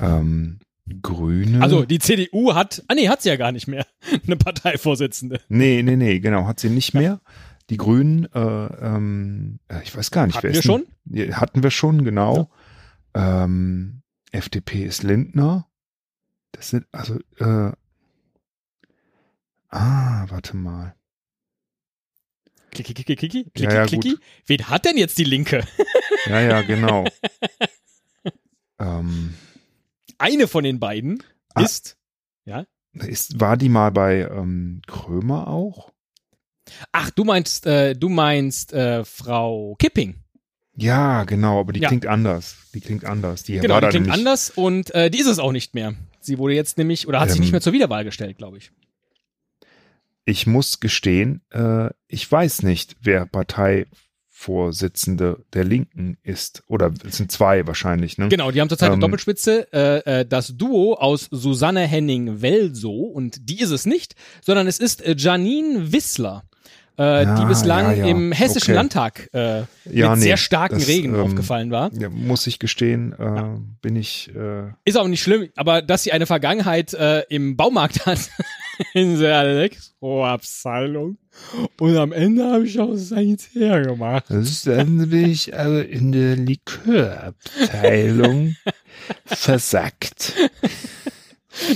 Ähm, 0.00 0.58
Grüne? 1.02 1.62
Also 1.62 1.84
die 1.84 1.98
CDU 1.98 2.54
hat, 2.54 2.82
ah 2.88 2.94
nee, 2.94 3.08
hat 3.08 3.22
sie 3.22 3.28
ja 3.28 3.36
gar 3.36 3.52
nicht 3.52 3.68
mehr, 3.68 3.86
eine 4.26 4.36
Parteivorsitzende. 4.36 5.40
Nee, 5.48 5.82
nee, 5.82 5.96
nee, 5.96 6.20
genau, 6.20 6.46
hat 6.46 6.60
sie 6.60 6.70
nicht 6.70 6.94
mehr. 6.94 7.20
Die 7.70 7.76
Grünen, 7.76 8.26
äh, 8.32 8.38
ähm, 8.40 9.60
äh, 9.68 9.82
ich 9.82 9.96
weiß 9.96 10.10
gar 10.10 10.26
nicht, 10.26 10.36
Hatten 10.36 10.48
wer 10.48 10.64
wir 10.64 10.76
ist 10.76 10.86
Ja, 11.06 11.40
hatten 11.40 11.62
wir 11.62 11.70
schon, 11.70 12.04
genau. 12.04 12.50
Ähm, 13.14 14.02
FDP 14.32 14.84
ist 14.84 15.02
Lindner. 15.02 15.68
Das 16.52 16.68
sind, 16.70 16.86
also, 16.92 17.18
äh, 17.38 17.72
ah, 19.70 20.26
warte 20.28 20.56
mal. 20.56 20.94
Klicki, 22.70 22.94
klicki, 22.94 23.16
klicki, 23.16 23.44
klicki, 23.54 23.62
Ja, 23.74 23.80
ja, 23.80 23.86
klicki. 23.86 24.16
Wen 24.46 24.68
hat 24.68 24.84
denn 24.86 24.96
jetzt 24.96 25.18
die 25.18 25.24
Linke? 25.24 25.66
Ja, 26.26 26.40
ja, 26.40 26.62
genau. 26.62 27.04
ähm, 28.78 29.34
Eine 30.18 30.46
von 30.46 30.62
den 30.62 30.78
beiden 30.78 31.20
Ah. 31.54 31.62
ist, 31.64 31.96
ja. 32.44 32.64
ist, 32.94 33.40
war 33.40 33.56
die 33.56 33.68
mal 33.68 33.90
bei 33.90 34.20
ähm, 34.20 34.82
Krömer 34.86 35.48
auch? 35.48 35.92
Ach, 36.92 37.10
du 37.10 37.24
meinst, 37.24 37.66
äh, 37.66 37.94
du 37.94 38.08
meinst 38.08 38.72
äh, 38.72 39.04
Frau 39.04 39.74
Kipping. 39.80 40.14
Ja, 40.76 41.24
genau, 41.24 41.58
aber 41.58 41.72
die 41.72 41.80
Ja. 41.80 41.88
klingt 41.88 42.06
anders. 42.06 42.56
Die 42.72 42.80
klingt 42.80 43.04
anders. 43.04 43.42
Die 43.42 43.58
Genau, 43.58 43.74
war 43.74 43.80
die 43.80 43.88
klingt 43.88 44.06
nämlich- 44.06 44.18
anders 44.20 44.50
und 44.50 44.94
äh, 44.94 45.10
die 45.10 45.18
ist 45.18 45.26
es 45.26 45.40
auch 45.40 45.52
nicht 45.52 45.74
mehr. 45.74 45.94
Sie 46.24 46.38
wurde 46.38 46.54
jetzt 46.54 46.78
nämlich, 46.78 47.08
oder 47.08 47.18
hat 47.20 47.30
sich 47.30 47.38
Ähm. 47.38 47.42
nicht 47.42 47.52
mehr 47.52 47.60
zur 47.60 47.72
Wiederwahl 47.72 48.04
gestellt, 48.04 48.38
glaube 48.38 48.58
ich. 48.58 48.70
Ich 50.24 50.46
muss 50.46 50.78
gestehen, 50.80 51.40
äh, 51.50 51.90
ich 52.06 52.30
weiß 52.30 52.62
nicht, 52.62 52.94
wer 53.00 53.26
Parteivorsitzende 53.26 55.44
der 55.52 55.64
Linken 55.64 56.16
ist. 56.22 56.62
Oder 56.68 56.92
es 57.04 57.16
sind 57.16 57.32
zwei 57.32 57.66
wahrscheinlich, 57.66 58.18
ne? 58.18 58.28
Genau, 58.28 58.52
die 58.52 58.60
haben 58.60 58.68
zurzeit 58.68 58.86
eine 58.88 58.94
Ähm. 58.94 59.00
Doppelspitze. 59.00 59.66
Äh, 59.72 60.20
äh, 60.20 60.24
das 60.26 60.56
Duo 60.56 60.94
aus 60.94 61.26
Susanne 61.30 61.86
Henning-Welso, 61.88 62.92
und 62.92 63.48
die 63.50 63.58
ist 63.60 63.70
es 63.70 63.84
nicht, 63.84 64.14
sondern 64.42 64.68
es 64.68 64.78
ist 64.78 65.02
äh, 65.02 65.16
Janine 65.18 65.90
Wissler. 65.92 66.44
Äh, 66.98 67.24
die 67.24 67.30
Ja, 67.30 67.44
bislang 67.44 67.86
ja, 67.86 67.92
ja. 68.04 68.06
im 68.06 68.32
Hessischen 68.32 68.72
Okay. 68.72 68.76
Landtag 68.76 69.28
äh, 69.32 69.60
mit 69.60 69.68
nee, 69.94 70.14
sehr 70.16 70.36
starken 70.36 70.78
das, 70.78 70.88
Regen 70.88 71.14
ähm, 71.14 71.20
aufgefallen 71.20 71.70
war. 71.70 71.90
Ja, 71.94 72.10
muss 72.10 72.46
ich 72.46 72.58
gestehen, 72.58 73.14
äh, 73.18 73.44
bin 73.80 73.96
ich. 73.96 74.30
Äh, 74.34 74.72
Ist 74.84 74.98
auch 74.98 75.08
nicht 75.08 75.22
schlimm, 75.22 75.48
aber 75.56 75.80
dass 75.80 76.02
sie 76.02 76.12
eine 76.12 76.26
Vergangenheit 76.26 76.92
äh, 76.94 77.20
im 77.30 77.56
Baumarkt 77.56 78.04
hat, 78.12 78.18
in 78.92 79.18
der 79.18 79.40
Elektroabteilung. 79.40 81.16
Und 81.80 81.96
am 81.96 82.12
Ende 82.12 82.44
habe 82.44 82.66
ich 82.66 82.78
auch 82.78 82.94
Sanitär 82.94 83.80
gemacht. 83.82 84.24
das 84.28 84.50
ist 84.50 84.66
endlich 84.66 85.56
also 85.56 85.78
in 85.80 86.12
der 86.12 86.36
Likörabteilung 86.36 88.54
versackt. 89.24 90.34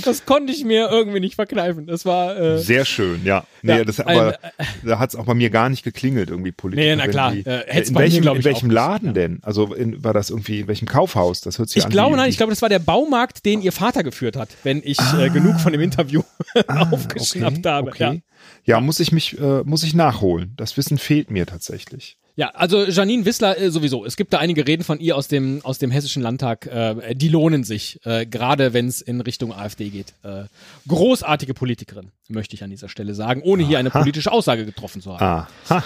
Das 0.05 0.25
konnte 0.25 0.51
ich 0.53 0.63
mir 0.63 0.89
irgendwie 0.89 1.19
nicht 1.19 1.35
verkneifen. 1.35 1.85
Das 1.87 2.05
war 2.05 2.37
äh, 2.37 2.57
Sehr 2.59 2.85
schön, 2.85 3.21
ja. 3.25 3.43
Nee, 3.61 3.77
Ja, 3.77 3.83
das, 3.83 3.99
ein- 3.99 4.17
aber 4.17 4.37
da 4.83 4.99
hat 4.99 5.09
es 5.09 5.15
auch 5.15 5.25
bei 5.25 5.33
mir 5.33 5.49
gar 5.49 5.69
nicht 5.69 5.83
geklingelt, 5.83 6.29
irgendwie 6.29 6.51
politisch. 6.51 6.85
Nee, 6.85 6.95
na 6.95 7.07
klar. 7.07 7.33
Äh, 7.33 7.39
in 7.41 7.45
bei 7.93 8.01
mir, 8.01 8.05
welchem, 8.05 8.21
glaub 8.21 8.35
in 8.35 8.39
ich, 8.39 8.45
welchem 8.45 8.67
nicht, 8.67 8.75
Laden 8.75 9.07
ja. 9.07 9.13
denn? 9.13 9.39
Also 9.43 9.73
in, 9.73 10.03
war 10.03 10.13
das 10.13 10.29
irgendwie 10.29 10.61
in 10.61 10.67
welchem 10.67 10.87
Kaufhaus? 10.87 11.41
Das 11.41 11.59
hört 11.59 11.69
sich 11.69 11.77
Ich 11.77 11.85
an. 11.85 11.91
glaube, 11.91 12.13
wie, 12.15 12.17
nein, 12.17 12.29
ich 12.29 12.37
glaube, 12.37 12.51
das 12.51 12.61
war 12.61 12.69
der 12.69 12.79
Baumarkt, 12.79 13.45
den 13.45 13.61
ihr 13.61 13.71
Vater 13.71 14.03
geführt 14.03 14.35
hat, 14.35 14.49
wenn 14.63 14.81
ich 14.83 14.97
äh, 15.19 15.29
genug 15.29 15.59
von 15.59 15.71
dem 15.71 15.81
Interview 15.81 16.21
Ah, 16.67 16.89
aufgeschnappt 16.91 17.57
okay, 17.59 17.69
habe. 17.69 17.89
Okay. 17.91 18.03
Ja. 18.03 18.75
Ja. 18.75 18.81
muss 18.81 18.99
ich 18.99 19.11
mich, 19.11 19.39
äh, 19.39 19.63
muss 19.63 19.83
ich 19.83 19.93
nachholen. 19.93 20.53
Das 20.57 20.77
Wissen 20.77 20.97
fehlt 20.97 21.31
mir 21.31 21.45
tatsächlich. 21.45 22.17
Ja, 22.37 22.51
also 22.51 22.85
Janine 22.85 23.25
Wissler 23.25 23.59
äh, 23.59 23.71
sowieso. 23.71 24.05
Es 24.05 24.15
gibt 24.15 24.31
da 24.31 24.37
einige 24.37 24.65
Reden 24.65 24.83
von 24.83 24.99
ihr 24.99 25.17
aus 25.17 25.27
dem, 25.27 25.59
aus 25.63 25.79
dem 25.79 25.91
Hessischen 25.91 26.21
Landtag, 26.21 26.67
äh, 26.67 27.15
die 27.15 27.29
lohnen 27.29 27.63
sich, 27.63 27.99
äh, 28.05 28.25
gerade 28.25 28.73
wenn 28.73 28.87
es 28.87 29.01
in 29.01 29.19
Richtung 29.19 29.51
AfD 29.51 29.89
geht. 29.89 30.13
Äh, 30.23 30.43
großartige 30.87 31.53
Politikerin, 31.53 32.11
möchte 32.29 32.55
ich 32.55 32.63
an 32.63 32.69
dieser 32.69 32.89
Stelle 32.89 33.15
sagen, 33.15 33.41
ohne 33.41 33.65
hier 33.65 33.79
eine 33.79 33.89
politische 33.89 34.31
Aussage 34.31 34.65
getroffen 34.65 35.01
zu 35.01 35.19
haben. 35.19 35.47
Aha. 35.67 35.83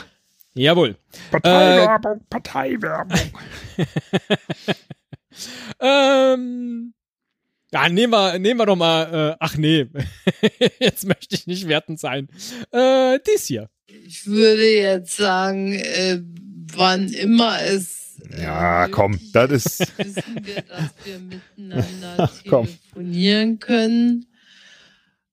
Jawohl. 0.53 0.97
Parteiwerbung, 1.31 2.21
Parteiwerbung. 2.29 3.19
Ähm, 5.79 6.93
ja, 7.71 7.89
nehmen 7.89 8.11
wir, 8.11 8.37
nehmen 8.39 8.59
wir 8.59 8.65
doch 8.65 8.75
mal, 8.75 9.31
äh, 9.31 9.37
ach 9.39 9.55
nee, 9.55 9.87
jetzt 10.79 11.05
möchte 11.05 11.35
ich 11.35 11.47
nicht 11.47 11.67
wertend 11.67 11.99
sein. 11.99 12.27
Äh, 12.71 13.19
dies 13.25 13.45
hier. 13.45 13.69
Ich 14.05 14.25
würde 14.25 14.63
jetzt 14.75 15.15
sagen, 15.17 15.73
äh, 15.73 16.21
wann 16.73 17.09
immer 17.09 17.61
es. 17.61 18.17
äh, 18.31 18.43
Ja, 18.43 18.87
komm, 18.87 19.19
das 19.33 19.51
ist- 19.51 19.97
Wissen 19.97 20.23
wir, 20.43 20.61
dass 20.61 20.91
wir 21.03 21.19
miteinander 21.19 22.29
Komm. 22.49 22.67
telefonieren 22.67 23.59
können. 23.59 24.25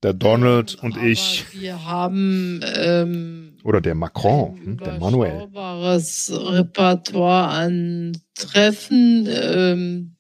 Der 0.05 0.13
Donald 0.13 0.77
und 0.77 0.95
Aber 0.97 1.05
ich. 1.07 1.45
Wir 1.53 1.85
haben 1.85 2.61
ähm, 2.77 3.57
Oder 3.65 3.81
der 3.81 3.97
Macron, 3.97 4.55
ein 4.57 4.65
hm, 4.65 4.77
der 4.79 4.99
Manuel. 5.01 5.31
überschaubares 5.33 6.33
Repertoire 6.33 7.49
an 7.49 8.13
Treffen. 8.37 9.27
Ähm, 9.29 10.15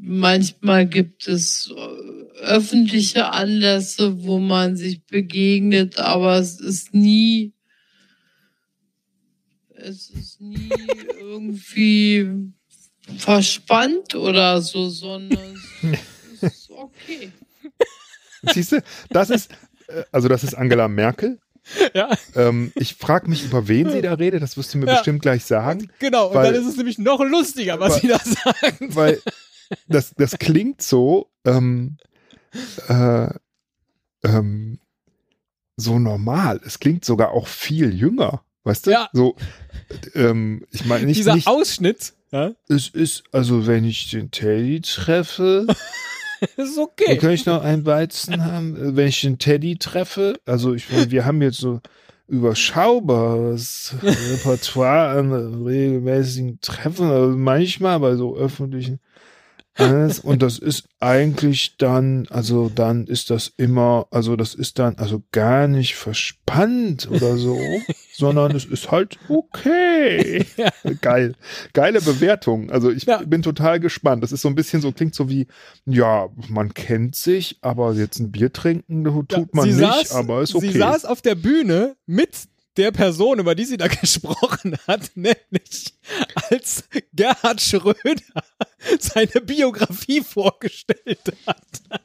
manchmal 0.00 0.86
gibt 0.86 1.26
es 1.28 1.72
öffentliche 2.40 3.30
Anlässe, 3.30 4.22
wo 4.24 4.38
man 4.38 4.76
sich 4.76 5.04
begegnet, 5.04 5.98
aber 5.98 6.36
es 6.38 6.60
ist 6.60 6.94
nie, 6.94 7.52
es 9.76 10.10
ist 10.10 10.40
nie 10.40 10.70
irgendwie 11.18 12.28
verspannt 13.18 14.14
oder 14.14 14.60
so, 14.62 14.88
sondern 14.88 15.60
es 16.34 16.42
ist 16.42 16.70
okay. 16.70 17.32
Siehst 18.52 18.72
du, 18.72 18.82
das 19.10 19.30
ist, 19.30 19.50
äh, 19.88 20.04
also 20.12 20.28
das 20.28 20.44
ist 20.44 20.54
Angela 20.54 20.88
Merkel. 20.88 21.38
Ja, 21.94 22.08
Ähm, 22.34 22.72
ich 22.74 22.94
frage 22.94 23.28
mich, 23.28 23.44
über 23.44 23.68
wen 23.68 23.90
sie 23.90 24.00
da 24.00 24.14
redet. 24.14 24.42
Das 24.42 24.56
wirst 24.56 24.72
du 24.74 24.78
mir 24.78 24.86
Ja. 24.86 24.94
bestimmt 24.94 25.22
gleich 25.22 25.44
sagen. 25.44 25.90
genau. 25.98 26.28
Und 26.28 26.34
Weil- 26.34 26.52
dann 26.54 26.62
ist 26.62 26.68
es 26.68 26.76
nämlich 26.76 26.98
noch 26.98 27.20
lustiger, 27.22 27.78
was 27.78 27.94
Weil- 27.94 28.00
sie 28.00 28.08
da 28.08 28.18
sagen. 28.18 28.94
weil 28.96 29.22
das, 29.86 30.12
das 30.16 30.38
klingt 30.38 30.80
so, 30.82 31.30
ähm, 31.44 31.96
äh, 32.88 33.28
ähm, 34.24 34.78
so 35.76 35.98
normal. 35.98 36.60
Es 36.64 36.78
klingt 36.78 37.04
sogar 37.04 37.32
auch 37.32 37.48
viel 37.48 37.94
jünger, 37.94 38.42
weißt 38.64 38.86
du? 38.86 38.90
Ja. 38.90 39.08
So, 39.12 39.36
ähm, 40.14 40.66
ich 40.70 40.84
meine 40.84 41.06
nicht, 41.06 41.18
Dieser 41.18 41.34
nicht 41.34 41.46
Ausschnitt, 41.46 42.14
ja, 42.32 42.52
es 42.68 42.88
ist, 42.88 43.24
also 43.32 43.66
wenn 43.66 43.84
ich 43.84 44.10
den 44.10 44.30
Teddy 44.30 44.80
treffe, 44.82 45.66
ist 46.56 46.76
dann 46.76 46.84
okay. 46.84 47.16
kann 47.16 47.30
ich 47.30 47.46
noch 47.46 47.62
einen 47.62 47.84
Weizen 47.86 48.44
haben. 48.44 48.96
Wenn 48.96 49.08
ich 49.08 49.20
den 49.22 49.38
Teddy 49.38 49.78
treffe, 49.78 50.38
also 50.46 50.74
ich 50.74 50.90
meine, 50.90 51.10
wir 51.10 51.24
haben 51.24 51.42
jetzt 51.42 51.58
so 51.58 51.80
überschaubares 52.28 53.96
Repertoire 54.02 55.18
an 55.18 55.64
regelmäßigen 55.64 56.60
Treffen, 56.60 57.10
also 57.10 57.36
manchmal 57.36 57.98
bei 57.98 58.14
so 58.14 58.36
öffentlichen. 58.36 59.00
Und 59.80 60.42
das 60.42 60.58
ist 60.58 60.84
eigentlich 61.00 61.76
dann, 61.78 62.26
also 62.30 62.68
dann 62.68 63.06
ist 63.06 63.30
das 63.30 63.52
immer, 63.56 64.06
also 64.10 64.36
das 64.36 64.54
ist 64.54 64.78
dann 64.78 64.96
also 64.98 65.22
gar 65.32 65.68
nicht 65.68 65.94
verspannt 65.96 67.10
oder 67.10 67.36
so, 67.36 67.56
sondern 68.12 68.54
es 68.54 68.64
ist 68.66 68.90
halt 68.90 69.18
okay. 69.28 70.44
Geil. 71.00 71.34
Geile 71.72 72.00
Bewertung. 72.02 72.70
Also 72.70 72.90
ich 72.90 73.04
Ja. 73.04 73.18
bin 73.24 73.42
total 73.42 73.80
gespannt. 73.80 74.22
Das 74.22 74.32
ist 74.32 74.42
so 74.42 74.48
ein 74.48 74.54
bisschen 74.54 74.80
so, 74.82 74.92
klingt 74.92 75.14
so 75.14 75.28
wie, 75.28 75.46
ja, 75.86 76.28
man 76.48 76.74
kennt 76.74 77.14
sich, 77.16 77.58
aber 77.62 77.94
jetzt 77.94 78.18
ein 78.18 78.30
Bier 78.30 78.52
trinken 78.52 79.04
tut 79.04 79.30
Ja, 79.32 79.44
man 79.52 79.68
nicht, 79.68 79.78
saß, 79.78 80.12
aber 80.12 80.42
ist 80.42 80.54
okay. 80.54 80.70
Sie 80.72 80.78
saß 80.78 81.04
auf 81.06 81.22
der 81.22 81.34
Bühne 81.34 81.96
mit 82.06 82.30
der 82.76 82.92
Person, 82.92 83.38
über 83.38 83.54
die 83.54 83.64
sie 83.64 83.76
da 83.76 83.88
gesprochen 84.00 84.76
hat, 84.86 85.10
nämlich 85.14 85.94
als 86.50 86.84
Gerhard 87.12 87.60
Schröder 87.60 88.44
seine 88.98 89.40
Biografie 89.42 90.20
vorgestellt 90.22 91.32
hat. 91.46 92.00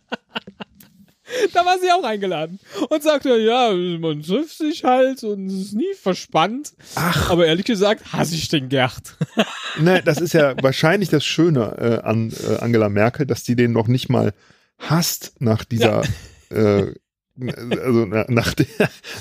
Da 1.53 1.65
war 1.65 1.79
sie 1.79 1.91
auch 1.91 2.03
eingeladen 2.03 2.59
und 2.89 3.01
sagte, 3.01 3.37
ja, 3.37 3.73
man 3.73 4.21
trifft 4.21 4.57
sich 4.57 4.83
halt 4.83 5.23
und 5.23 5.47
es 5.47 5.53
ist 5.53 5.73
nie 5.73 5.93
verspannt. 5.99 6.73
Ach. 6.93 7.31
Aber 7.31 7.47
ehrlich 7.47 7.65
gesagt 7.65 8.13
hasse 8.13 8.35
ich 8.35 8.47
den 8.47 8.69
Gerd. 8.69 9.17
Ne, 9.77 10.01
das 10.01 10.21
ist 10.21 10.33
ja 10.33 10.55
wahrscheinlich 10.63 11.09
das 11.09 11.25
Schöne 11.25 11.75
äh, 11.77 12.07
an 12.07 12.31
äh, 12.47 12.59
Angela 12.59 12.87
Merkel, 12.87 13.25
dass 13.25 13.43
die 13.43 13.57
den 13.57 13.73
noch 13.73 13.87
nicht 13.87 14.07
mal 14.07 14.33
hasst 14.79 15.33
nach 15.39 15.65
dieser, 15.65 16.03
äh, 16.49 16.93
also 17.37 18.05
na, 18.05 18.25
nach, 18.29 18.53
der, 18.53 18.67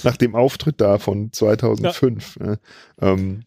nach 0.03 0.17
dem 0.17 0.35
Auftritt 0.35 0.81
da 0.81 0.99
von 0.99 1.33
2005. 1.33 2.41
ne? 2.41 2.59
ähm, 3.01 3.45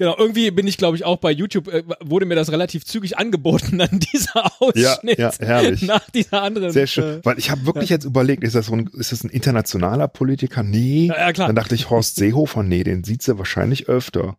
Genau, 0.00 0.16
irgendwie 0.16 0.50
bin 0.50 0.66
ich, 0.66 0.78
glaube 0.78 0.96
ich, 0.96 1.04
auch 1.04 1.18
bei 1.18 1.30
YouTube, 1.30 1.68
äh, 1.68 1.82
wurde 2.00 2.24
mir 2.24 2.34
das 2.34 2.50
relativ 2.50 2.86
zügig 2.86 3.18
angeboten, 3.18 3.78
an 3.82 4.00
dieser 4.14 4.32
ja, 4.34 4.50
Ausschnitt. 4.58 5.18
ja, 5.18 5.30
herrlich. 5.38 5.82
Nach 5.82 6.08
dieser 6.08 6.40
anderen. 6.40 6.70
Sehr 6.70 6.86
schön. 6.86 7.18
Äh, 7.18 7.24
Weil 7.24 7.38
ich 7.38 7.50
habe 7.50 7.66
wirklich 7.66 7.90
jetzt 7.90 8.06
überlegt, 8.06 8.42
ist 8.42 8.54
das 8.54 8.66
so 8.66 8.72
ein, 8.72 8.88
ist 8.94 9.12
das 9.12 9.24
ein 9.24 9.28
internationaler 9.28 10.08
Politiker? 10.08 10.62
Nee. 10.62 11.08
Ja, 11.08 11.18
ja, 11.18 11.32
klar. 11.34 11.48
Dann 11.48 11.56
dachte 11.56 11.74
ich, 11.74 11.90
Horst 11.90 12.16
Seehofer, 12.20 12.62
nee, 12.62 12.82
den 12.82 13.04
sieht 13.04 13.20
sie 13.20 13.36
wahrscheinlich 13.36 13.90
öfter. 13.90 14.38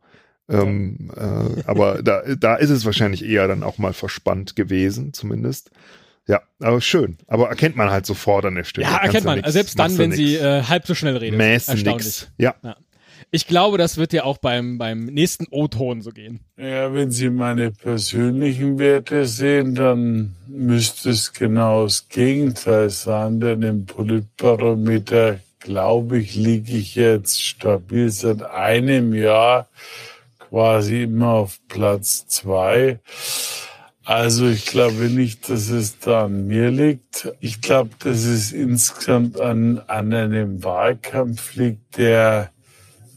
Ähm, 0.49 1.11
äh, 1.15 1.61
aber 1.67 2.01
da, 2.01 2.23
da 2.39 2.55
ist 2.55 2.71
es 2.71 2.83
wahrscheinlich 2.83 3.23
eher 3.23 3.47
dann 3.47 3.61
auch 3.61 3.77
mal 3.77 3.93
verspannt 3.93 4.55
gewesen, 4.55 5.13
zumindest. 5.13 5.69
Ja, 6.27 6.41
aber 6.59 6.79
schön. 6.81 7.17
Aber 7.27 7.49
erkennt 7.49 7.75
man 7.75 7.89
halt 7.89 8.05
sofort 8.05 8.45
an 8.45 8.55
der 8.55 8.63
Stelle. 8.63 8.87
ja, 8.87 8.97
erkennt 8.97 9.25
man. 9.25 9.37
nix, 9.39 9.51
Selbst 9.51 9.77
dann, 9.79 9.97
wenn 9.97 10.11
sie 10.11 10.33
nix. 10.33 10.41
äh, 10.41 10.63
halb 10.63 10.85
so 10.87 10.95
schnell 10.95 11.17
redet. 11.17 11.37
Mäßen 11.37 11.73
Erstaunlich. 11.73 12.05
nix. 12.05 12.31
Ja. 12.37 12.55
Ich 13.33 13.47
glaube, 13.47 13.77
das 13.77 13.95
wird 13.97 14.11
dir 14.11 14.25
auch 14.25 14.37
beim, 14.39 14.77
beim 14.77 15.05
nächsten 15.05 15.45
O-Ton 15.51 16.01
so 16.01 16.11
gehen. 16.11 16.41
Ja, 16.57 16.93
wenn 16.93 17.11
Sie 17.11 17.29
meine 17.29 17.71
persönlichen 17.71 18.77
Werte 18.77 19.25
sehen, 19.25 19.73
dann 19.73 20.35
müsste 20.47 21.11
es 21.11 21.31
genau 21.31 21.83
das 21.85 22.09
Gegenteil 22.09 22.89
sein, 22.89 23.39
denn 23.39 23.61
im 23.61 23.85
Politbarometer, 23.85 25.39
glaube 25.59 26.19
ich, 26.19 26.35
liege 26.35 26.73
ich 26.73 26.95
jetzt 26.95 27.41
stabil 27.41 28.09
seit 28.09 28.43
einem 28.43 29.13
Jahr 29.13 29.69
quasi 30.49 31.03
immer 31.03 31.29
auf 31.29 31.59
Platz 31.69 32.27
zwei. 32.27 32.99
Also 34.03 34.47
ich 34.47 34.65
glaube 34.65 35.09
nicht, 35.09 35.47
dass 35.49 35.69
es 35.69 35.99
da 35.99 36.25
an 36.25 36.47
mir 36.47 36.71
liegt. 36.71 37.31
Ich 37.39 37.61
glaube, 37.61 37.91
dass 37.99 38.23
es 38.23 38.51
insgesamt 38.51 39.39
an, 39.39 39.79
an 39.87 40.13
einem 40.13 40.63
Wahlkampf 40.63 41.55
liegt, 41.55 41.97
der 41.97 42.51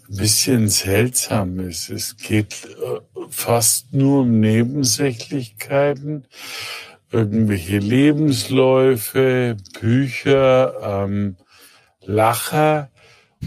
ein 0.09 0.17
bisschen 0.17 0.69
seltsam 0.69 1.59
ist. 1.59 1.89
Es 1.89 2.19
geht 2.19 2.67
äh, 2.67 3.01
fast 3.31 3.95
nur 3.95 4.23
um 4.23 4.41
Nebensächlichkeiten. 4.41 6.27
irgendwelche 7.11 7.79
Lebensläufe, 7.79 9.57
Bücher, 9.81 10.75
ähm, 10.83 11.37
Lacher 12.03 12.91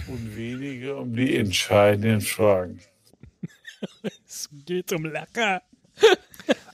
und 0.08 0.36
weniger 0.36 0.98
um 0.98 1.16
die 1.16 1.36
entscheidenden 1.36 2.22
Fragen. 2.22 2.80
es 4.28 4.50
geht 4.66 4.92
um 4.92 5.06
Lacker. 5.06 5.62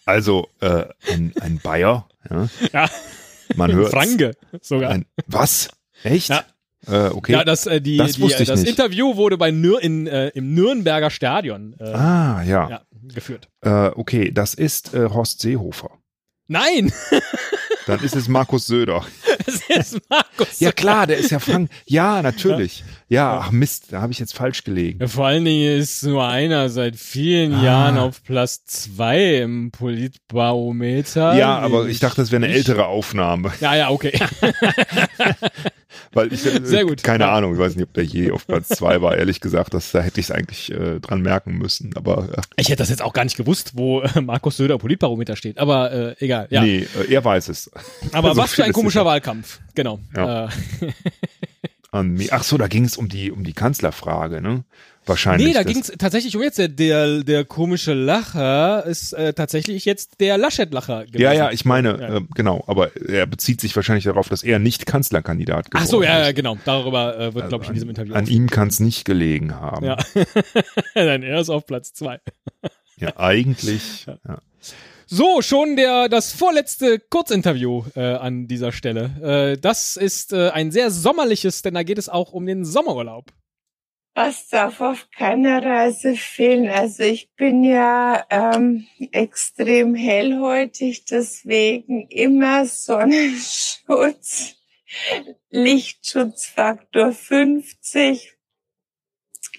Also 0.05 0.49
äh, 0.59 0.85
ein, 1.11 1.33
ein 1.39 1.59
Bayer, 1.61 2.07
ja. 2.29 2.49
Ja. 2.71 2.89
Man 3.55 3.71
hört. 3.71 3.91
Franke 3.91 4.35
sogar. 4.61 4.91
Ein, 4.91 5.05
was? 5.27 5.69
Echt? 6.03 6.29
Ja. 6.29 6.43
Äh, 6.87 7.07
okay. 7.09 7.31
Ja, 7.33 7.43
das, 7.43 7.65
äh, 7.65 7.79
die, 7.79 7.97
Das 7.97 8.13
die, 8.13 8.21
wusste 8.21 8.43
ich 8.43 8.49
das 8.49 8.61
nicht. 8.61 8.69
Interview 8.69 9.15
wurde 9.15 9.37
bei 9.37 9.51
Nür 9.51 9.81
in, 9.81 10.07
äh, 10.07 10.29
im 10.29 10.53
Nürnberger 10.53 11.09
Stadion 11.09 11.75
äh, 11.79 11.85
ah, 11.85 12.43
ja. 12.43 12.69
ja, 12.69 12.81
geführt. 13.13 13.47
Äh, 13.61 13.87
okay, 13.95 14.31
das 14.31 14.53
ist 14.53 14.93
äh, 14.93 15.09
Horst 15.09 15.39
Seehofer. 15.39 15.91
Nein, 16.47 16.91
Dann 17.85 17.99
ist 18.01 18.15
es 18.15 18.27
Markus 18.27 18.65
Söder. 18.67 19.05
es 19.45 19.69
ist 19.93 19.99
Markus. 20.09 20.59
Ja 20.59 20.71
klar, 20.71 21.07
der 21.07 21.17
ist 21.17 21.31
ja 21.31 21.39
Frank. 21.39 21.69
Ja, 21.85 22.21
natürlich. 22.21 22.83
Ja, 23.09 23.39
ach 23.43 23.51
Mist, 23.51 23.91
da 23.91 24.01
habe 24.01 24.11
ich 24.11 24.19
jetzt 24.19 24.35
falsch 24.35 24.63
gelegen. 24.63 24.99
Ja, 25.01 25.07
vor 25.07 25.25
allen 25.27 25.45
Dingen 25.45 25.79
ist 25.79 26.03
nur 26.03 26.27
einer 26.27 26.69
seit 26.69 26.95
vielen 26.95 27.53
Ah. 27.55 27.63
Jahren 27.63 27.97
auf 27.97 28.23
Platz 28.23 28.65
zwei 28.65 29.37
im 29.37 29.71
Politbarometer. 29.71 31.35
Ja, 31.35 31.59
aber 31.59 31.87
ich 31.87 31.99
dachte, 31.99 32.17
das 32.21 32.31
wäre 32.31 32.43
eine 32.43 32.53
ältere 32.53 32.85
Aufnahme, 32.87 33.51
Ja, 33.59 33.75
ja, 33.75 33.89
okay. 33.89 34.13
weil 36.13 36.31
ich 36.33 36.45
äh, 36.45 36.59
Sehr 36.63 36.85
gut. 36.85 37.03
keine 37.03 37.25
Ja. 37.25 37.33
Ahnung, 37.35 37.53
ich 37.53 37.59
weiß 37.59 37.75
nicht, 37.75 37.83
ob 37.85 37.93
der 37.93 38.03
je 38.03 38.31
auf 38.31 38.47
Platz 38.47 38.69
zwei 38.69 39.01
war. 39.01 39.17
Ehrlich 39.17 39.39
gesagt, 39.41 39.73
das, 39.73 39.91
da 39.91 40.01
hätte 40.01 40.19
ich 40.19 40.27
es 40.27 40.31
eigentlich 40.31 40.71
äh, 40.71 40.99
dran 40.99 41.21
merken 41.21 41.57
müssen. 41.57 41.95
Aber 41.95 42.29
äh, 42.37 42.41
Ich 42.57 42.69
hätte 42.69 42.77
das 42.79 42.89
jetzt 42.89 43.01
auch 43.01 43.13
gar 43.13 43.23
nicht 43.23 43.37
gewusst, 43.37 43.71
wo 43.75 44.01
äh, 44.01 44.21
Markus 44.21 44.57
Söder 44.57 44.77
Politbarometer 44.77 45.35
steht, 45.35 45.57
aber 45.57 45.91
äh, 45.91 46.15
egal. 46.23 46.47
Ja. 46.49 46.61
nee, 46.63 46.87
äh, 47.07 47.13
er 47.13 47.23
weiß 47.23 47.49
es. 47.49 47.71
aber 48.11 48.33
so 48.35 48.41
was 48.41 48.53
für 48.53 48.63
ein 48.63 48.73
komischer 48.73 48.99
sicher. 48.99 49.05
Wahlkampf. 49.05 49.59
Genau. 49.75 49.99
Ja. 50.15 50.49
Ach 52.31 52.43
so, 52.43 52.57
da 52.57 52.67
ging 52.67 52.85
es 52.85 52.97
um 52.97 53.07
die 53.07 53.31
um 53.31 53.43
die 53.43 53.53
Kanzlerfrage, 53.53 54.41
ne? 54.41 54.63
Wahrscheinlich. 55.05 55.47
nee, 55.47 55.53
da 55.53 55.63
ging 55.63 55.79
es 55.79 55.91
tatsächlich 55.97 56.35
um 56.35 56.41
jetzt. 56.43 56.57
Der, 56.57 56.67
der, 56.69 57.23
der 57.23 57.45
komische 57.45 57.93
Lacher 57.93 58.85
ist 58.85 59.13
äh, 59.13 59.33
tatsächlich 59.33 59.85
jetzt 59.85 60.19
der 60.21 60.37
Laschet-Lacher 60.37 61.05
gewesen. 61.05 61.21
Ja, 61.21 61.33
ja, 61.33 61.51
ich 61.51 61.65
meine, 61.65 61.89
Ja. 61.99 62.17
äh, 62.17 62.21
genau, 62.35 62.63
aber 62.67 62.95
er 62.95 63.25
bezieht 63.27 63.59
sich 63.61 63.75
wahrscheinlich 63.75 64.05
darauf, 64.05 64.29
dass 64.29 64.43
er 64.43 64.59
nicht 64.59 64.85
Kanzlerkandidat 64.85 65.71
geworden 65.71 65.83
Ach 65.85 65.89
so, 65.89 66.03
ja, 66.03 66.19
ist. 66.21 66.25
ja, 66.27 66.31
genau. 66.31 66.57
Darüber 66.65 67.17
äh, 67.19 67.33
wird, 67.33 67.49
glaube 67.49 67.63
ich, 67.63 67.69
in 67.69 67.73
diesem 67.73 67.89
Interview. 67.89 68.13
An 68.13 68.27
ihm 68.27 68.49
kann 68.49 68.69
es 68.69 68.79
nicht 68.79 69.03
gelegen 69.05 69.55
haben. 69.59 69.85
Ja. 69.85 69.97
Nein, 70.95 71.23
er 71.23 71.39
ist 71.41 71.49
auf 71.49 71.65
Platz 71.65 71.93
zwei. 71.93 72.19
Ja, 72.97 73.17
eigentlich. 73.17 74.05
Ja. 74.05 74.37
So, 75.07 75.41
schon 75.41 75.75
der 75.75 76.07
das 76.09 76.31
vorletzte 76.31 76.99
Kurzinterview 76.99 77.83
äh, 77.95 78.01
an 78.13 78.47
dieser 78.47 78.71
Stelle. 78.71 79.53
Äh, 79.55 79.57
das 79.59 79.97
ist 79.97 80.31
äh, 80.31 80.49
ein 80.51 80.71
sehr 80.71 80.89
sommerliches, 80.91 81.63
denn 81.63 81.73
da 81.73 81.83
geht 81.83 81.97
es 81.97 82.07
auch 82.07 82.31
um 82.33 82.45
den 82.45 82.63
Sommerurlaub. 82.63 83.31
Was 84.15 84.47
darf 84.47 84.79
auf 84.79 85.09
keiner 85.09 85.65
Reise 85.65 86.15
fehlen? 86.15 86.69
Also 86.69 87.01
ich 87.01 87.31
bin 87.35 87.63
ja 87.63 88.23
ähm, 88.29 88.85
extrem 89.11 89.95
hellhäutig, 89.95 91.05
deswegen 91.05 92.07
immer 92.09 92.67
Sonnenschutz, 92.67 94.55
Lichtschutzfaktor 95.49 97.11
50 97.11 98.33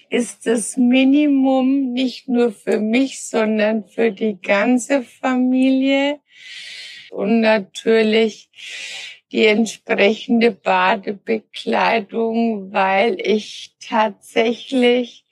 ist 0.09 0.45
das 0.45 0.77
Minimum 0.77 1.91
nicht 1.91 2.29
nur 2.29 2.53
für 2.53 2.79
mich, 2.79 3.23
sondern 3.23 3.89
für 3.89 4.13
die 4.13 4.39
ganze 4.41 5.03
Familie 5.03 6.21
und 7.09 7.41
natürlich 7.41 8.49
die 9.31 9.45
entsprechende 9.45 10.51
Badebekleidung, 10.51 12.71
weil 12.71 13.19
ich 13.19 13.75
tatsächlich, 13.79 15.25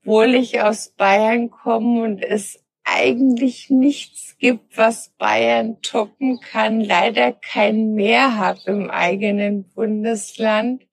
obwohl 0.00 0.34
ich 0.34 0.60
aus 0.60 0.90
Bayern 0.90 1.50
komme 1.50 2.02
und 2.02 2.22
es 2.22 2.62
eigentlich 2.84 3.70
nichts 3.70 4.36
gibt, 4.38 4.76
was 4.76 5.14
Bayern 5.16 5.80
toppen 5.80 6.38
kann, 6.40 6.80
leider 6.80 7.32
kein 7.32 7.94
Meer 7.94 8.36
habe 8.36 8.60
im 8.66 8.90
eigenen 8.90 9.64
Bundesland. 9.70 10.86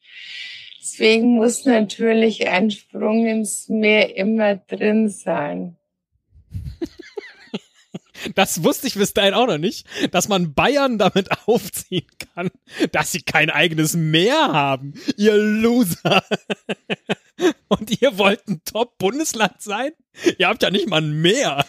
Deswegen 0.79 1.35
muss 1.35 1.65
natürlich 1.65 2.47
ein 2.47 2.71
Sprung 2.71 3.27
ins 3.27 3.67
Meer 3.67 4.15
immer 4.15 4.55
drin 4.55 5.09
sein. 5.09 5.77
Das 8.35 8.63
wusste 8.63 8.87
ich 8.87 8.95
bis 8.95 9.13
dahin 9.13 9.33
auch 9.33 9.47
noch 9.47 9.57
nicht, 9.57 9.85
dass 10.11 10.27
man 10.27 10.53
Bayern 10.53 10.97
damit 10.97 11.29
aufziehen 11.47 12.07
kann, 12.33 12.49
dass 12.91 13.11
sie 13.11 13.21
kein 13.21 13.49
eigenes 13.49 13.95
Meer 13.95 14.51
haben. 14.51 14.93
Ihr 15.17 15.35
Loser. 15.37 16.23
Und 17.69 18.01
ihr 18.01 18.17
wollt 18.19 18.47
ein 18.47 18.61
Top-Bundesland 18.65 19.61
sein? 19.61 19.91
Ihr 20.37 20.47
habt 20.47 20.61
ja 20.61 20.69
nicht 20.69 20.87
mal 20.87 21.01
ein 21.01 21.21
Meer. 21.21 21.65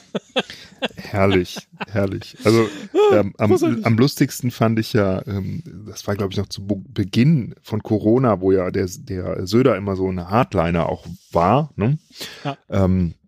Herrlich, 0.97 1.57
herrlich. 1.89 2.37
Also 2.45 2.69
ähm, 3.13 3.33
am, 3.39 3.53
am 3.85 3.97
lustigsten 3.97 4.51
fand 4.51 4.79
ich 4.79 4.93
ja, 4.93 5.27
ähm, 5.27 5.63
das 5.87 6.07
war 6.07 6.17
glaube 6.17 6.33
ich 6.33 6.39
noch 6.39 6.49
zu 6.49 6.67
Be- 6.67 6.83
Beginn 6.89 7.55
von 7.63 7.83
Corona, 7.83 8.41
wo 8.41 8.53
ja 8.53 8.71
der, 8.71 8.87
der 8.99 9.47
Söder 9.47 9.77
immer 9.77 9.97
so 9.97 10.09
eine 10.09 10.29
Hardliner 10.29 10.89
auch 10.89 11.07
war, 11.31 11.71
ne? 11.77 11.99
Ja. 12.45 12.59
Ähm, 12.69 13.15
äh, 13.15 13.22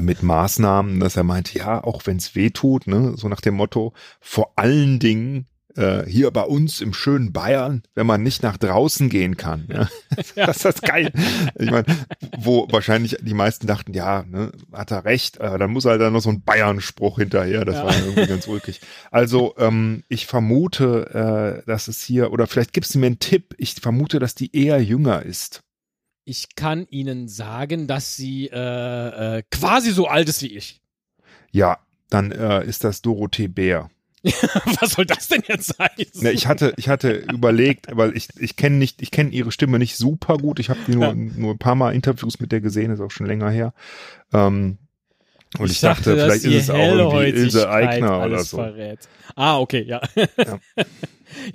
mit 0.00 0.22
Maßnahmen, 0.22 1.00
dass 1.00 1.16
er 1.16 1.24
meinte, 1.24 1.58
ja, 1.58 1.82
auch 1.82 2.02
wenn 2.06 2.16
es 2.18 2.34
weh 2.34 2.50
tut, 2.50 2.86
ne, 2.86 3.14
so 3.16 3.28
nach 3.28 3.40
dem 3.40 3.54
Motto, 3.54 3.92
vor 4.20 4.52
allen 4.56 4.98
Dingen 4.98 5.46
äh, 5.76 6.04
hier 6.06 6.30
bei 6.32 6.42
uns 6.42 6.80
im 6.80 6.92
schönen 6.92 7.32
Bayern, 7.32 7.82
wenn 7.94 8.06
man 8.06 8.22
nicht 8.24 8.42
nach 8.42 8.56
draußen 8.56 9.08
gehen 9.08 9.36
kann. 9.36 9.66
Ja. 10.36 10.46
Das 10.46 10.56
ist 10.56 10.64
das 10.64 10.80
geil. 10.82 11.12
Ich 11.58 11.70
meine, 11.70 11.86
wo 12.38 12.66
wahrscheinlich 12.70 13.16
die 13.22 13.32
meisten 13.34 13.66
dachten, 13.66 13.94
ja, 13.94 14.24
ne, 14.28 14.52
hat 14.72 14.90
er 14.90 15.04
recht, 15.04 15.38
äh, 15.38 15.56
dann 15.58 15.70
muss 15.70 15.84
halt 15.84 16.00
dann 16.00 16.12
noch 16.12 16.20
so 16.20 16.30
ein 16.30 16.42
Bayern-Spruch 16.42 17.18
hinterher, 17.18 17.64
das 17.64 17.76
Ja. 17.76 17.84
war 17.86 17.96
irgendwie 17.96 18.26
ganz 18.26 18.46
ulkig. 18.46 18.80
Also 19.10 19.54
ähm, 19.58 20.02
ich 20.08 20.26
vermute, 20.26 21.62
äh, 21.64 21.66
dass 21.66 21.88
es 21.88 22.02
hier, 22.02 22.32
oder 22.32 22.46
vielleicht 22.46 22.72
gibst 22.72 22.94
du 22.94 22.98
mir 22.98 23.06
einen 23.06 23.18
Tipp, 23.18 23.54
ich 23.58 23.74
vermute, 23.74 24.18
dass 24.18 24.34
die 24.34 24.54
eher 24.54 24.82
jünger 24.82 25.22
ist. 25.22 25.62
Ich 26.30 26.54
kann 26.54 26.86
Ihnen 26.90 27.26
sagen, 27.26 27.88
dass 27.88 28.14
sie 28.14 28.46
äh, 28.46 29.38
äh, 29.38 29.42
quasi 29.50 29.90
so 29.90 30.06
alt 30.06 30.28
ist 30.28 30.42
wie 30.42 30.56
ich. 30.56 30.80
Ja, 31.50 31.78
dann 32.08 32.30
äh, 32.30 32.64
ist 32.64 32.84
das 32.84 33.02
Dorothee 33.02 33.48
Bär. 33.48 33.90
Was 34.80 34.92
soll 34.92 35.06
das 35.06 35.26
denn 35.26 35.42
jetzt 35.48 35.76
heißen? 35.76 36.22
Ne, 36.22 36.30
ich 36.30 36.46
hatte, 36.46 36.72
ich 36.76 36.88
hatte 36.88 37.10
überlegt, 37.10 37.88
weil 37.90 38.16
ich, 38.16 38.28
ich 38.38 38.54
kenne 38.54 38.76
nicht, 38.76 39.02
ich 39.02 39.10
kenne 39.10 39.30
ihre 39.30 39.50
Stimme 39.50 39.80
nicht 39.80 39.96
super 39.96 40.36
gut. 40.36 40.60
Ich 40.60 40.70
habe 40.70 40.78
nur, 40.86 41.06
Ja. 41.06 41.14
nur 41.14 41.54
ein 41.54 41.58
paar 41.58 41.74
Mal 41.74 41.96
Interviews 41.96 42.38
mit 42.38 42.52
der 42.52 42.60
gesehen, 42.60 42.92
ist 42.92 43.00
auch 43.00 43.10
schon 43.10 43.26
länger 43.26 43.50
her. 43.50 43.74
Ähm, 44.32 44.78
und 45.58 45.68
ich, 45.68 45.80
dachte, 45.80 46.10
dachte, 46.10 46.16
dass 46.16 46.42
vielleicht 46.42 46.44
ist 46.44 46.62
es 46.62 46.70
auch 46.70 46.76
irgendwie 46.76 47.40
Ilse 47.40 47.68
Eigner 47.68 48.24
oder 48.24 48.44
so. 48.44 48.58
Verrät. 48.58 49.00
Ah, 49.34 49.58
okay, 49.58 49.82
ja. 49.82 50.00
Ja. 50.14 50.60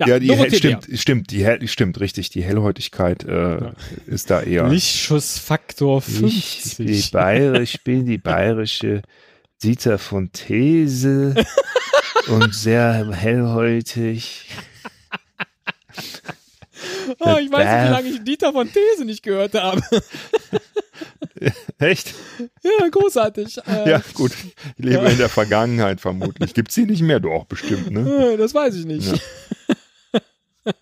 ja, 0.00 0.06
Ja, 0.08 0.18
die 0.18 0.32
Hell, 0.34 0.54
stimmt, 0.54 0.86
stimmt, 0.94 1.30
die 1.30 1.44
Hell, 1.44 1.66
stimmt, 1.68 2.00
richtig, 2.00 2.30
die 2.30 2.42
Hellhäutigkeit 2.42 3.24
äh, 3.24 3.54
Ja. 3.60 3.72
ist 4.06 4.30
da 4.30 4.42
eher. 4.42 4.68
Lichtschussfaktor 4.68 6.02
Ich 6.06 6.20
bin 6.76 6.88
50. 6.88 7.10
bayerisch, 7.12 7.74
ich 7.74 7.82
bin 7.84 8.06
die 8.06 8.18
bayerische 8.18 9.02
Dieter 9.62 9.98
von 9.98 10.30
These 10.32 11.34
und 12.28 12.54
sehr 12.54 13.10
hellhäutig. 13.12 14.46
Oh, 17.20 17.36
ich 17.40 17.50
weiß 17.50 17.64
nicht, 17.64 17.84
wie 17.88 17.92
lange 17.92 18.08
ich 18.08 18.24
Dieter 18.24 18.52
von 18.52 18.68
These 18.70 19.04
nicht 19.04 19.22
gehört 19.22 19.54
habe. 19.54 19.80
Echt? 21.78 22.14
ja, 22.62 22.88
großartig. 22.90 23.56
Ja, 23.66 24.02
gut. 24.14 24.32
Ich 24.78 24.84
lebe 24.84 25.04
Ja. 25.04 25.10
in 25.10 25.18
der 25.18 25.28
Vergangenheit 25.28 26.00
vermutlich. 26.00 26.54
Gibt's 26.54 26.74
sie 26.74 26.84
nicht 26.86 27.02
mehr? 27.02 27.20
Doch, 27.20 27.44
bestimmt, 27.44 27.90
ne? 27.90 28.32
äh, 28.32 28.36
Das 28.36 28.54
weiß 28.54 28.74
ich 28.74 28.86
nicht. 28.86 29.06
Ja. 29.12 29.18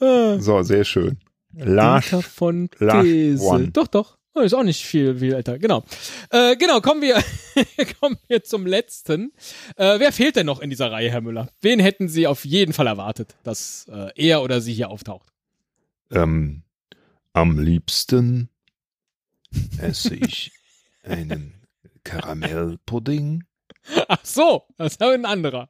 So, 0.00 0.62
sehr 0.62 0.84
schön. 0.84 1.18
Dieter 1.50 2.22
von. 2.22 2.70
One. 2.80 3.70
Doch, 3.72 3.88
doch. 3.88 4.18
Oh, 4.34 4.40
ist 4.40 4.54
auch 4.54 4.62
nicht 4.62 4.84
viel, 4.84 5.18
viel 5.18 5.32
älter. 5.32 5.58
Genau. 5.58 5.82
Äh, 6.30 6.54
genau, 6.56 6.80
kommen 6.80 7.02
wir, 7.02 7.20
kommen 8.00 8.16
wir 8.28 8.44
zum 8.44 8.64
letzten. 8.64 9.32
Äh, 9.74 9.98
wer 9.98 10.12
fehlt 10.12 10.36
denn 10.36 10.46
noch 10.46 10.60
in 10.60 10.70
dieser 10.70 10.92
Reihe, 10.92 11.10
Herr 11.10 11.20
Müller? 11.20 11.48
Wen 11.60 11.80
hätten 11.80 12.08
Sie 12.08 12.28
auf 12.28 12.44
jeden 12.44 12.72
Fall 12.72 12.86
erwartet, 12.86 13.34
dass 13.42 13.88
äh, 13.90 14.10
er 14.14 14.42
oder 14.42 14.60
sie 14.60 14.72
hier 14.72 14.90
auftaucht? 14.90 15.32
ähm, 16.10 16.62
am 17.32 17.58
liebsten 17.58 18.48
esse 19.78 20.14
ich 20.14 20.52
einen 21.02 21.54
Karamellpudding. 22.04 23.44
Ach 24.08 24.24
so, 24.24 24.64
das 24.76 24.92
ist 24.92 25.00
ja 25.00 25.10
ein 25.10 25.24
anderer. 25.24 25.68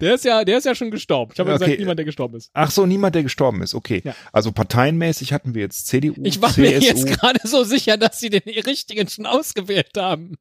Der 0.00 0.14
ist 0.14 0.24
ja, 0.24 0.44
der 0.44 0.58
ist 0.58 0.64
ja 0.64 0.74
schon 0.74 0.90
gestorben. 0.90 1.30
Ich 1.32 1.40
habe 1.40 1.50
ja 1.50 1.56
Okay. 1.56 1.64
gesagt, 1.66 1.80
niemand, 1.80 1.98
der 1.98 2.04
gestorben 2.04 2.36
ist. 2.36 2.50
Ach 2.54 2.70
so, 2.70 2.86
niemand, 2.86 3.14
der 3.14 3.22
gestorben 3.22 3.62
ist. 3.62 3.74
Okay. 3.74 4.02
Ja. 4.04 4.14
Also 4.32 4.52
parteienmäßig 4.52 5.32
hatten 5.32 5.54
wir 5.54 5.62
jetzt 5.62 5.86
CDU, 5.86 6.14
Ich 6.24 6.42
war 6.42 6.50
CSU. 6.50 6.60
mir 6.62 6.78
jetzt 6.80 7.06
gerade 7.06 7.40
so 7.44 7.64
sicher, 7.64 7.96
dass 7.96 8.18
Sie 8.20 8.30
den 8.30 8.42
richtigen 8.42 9.08
schon 9.08 9.26
ausgewählt 9.26 9.92
haben. 9.96 10.36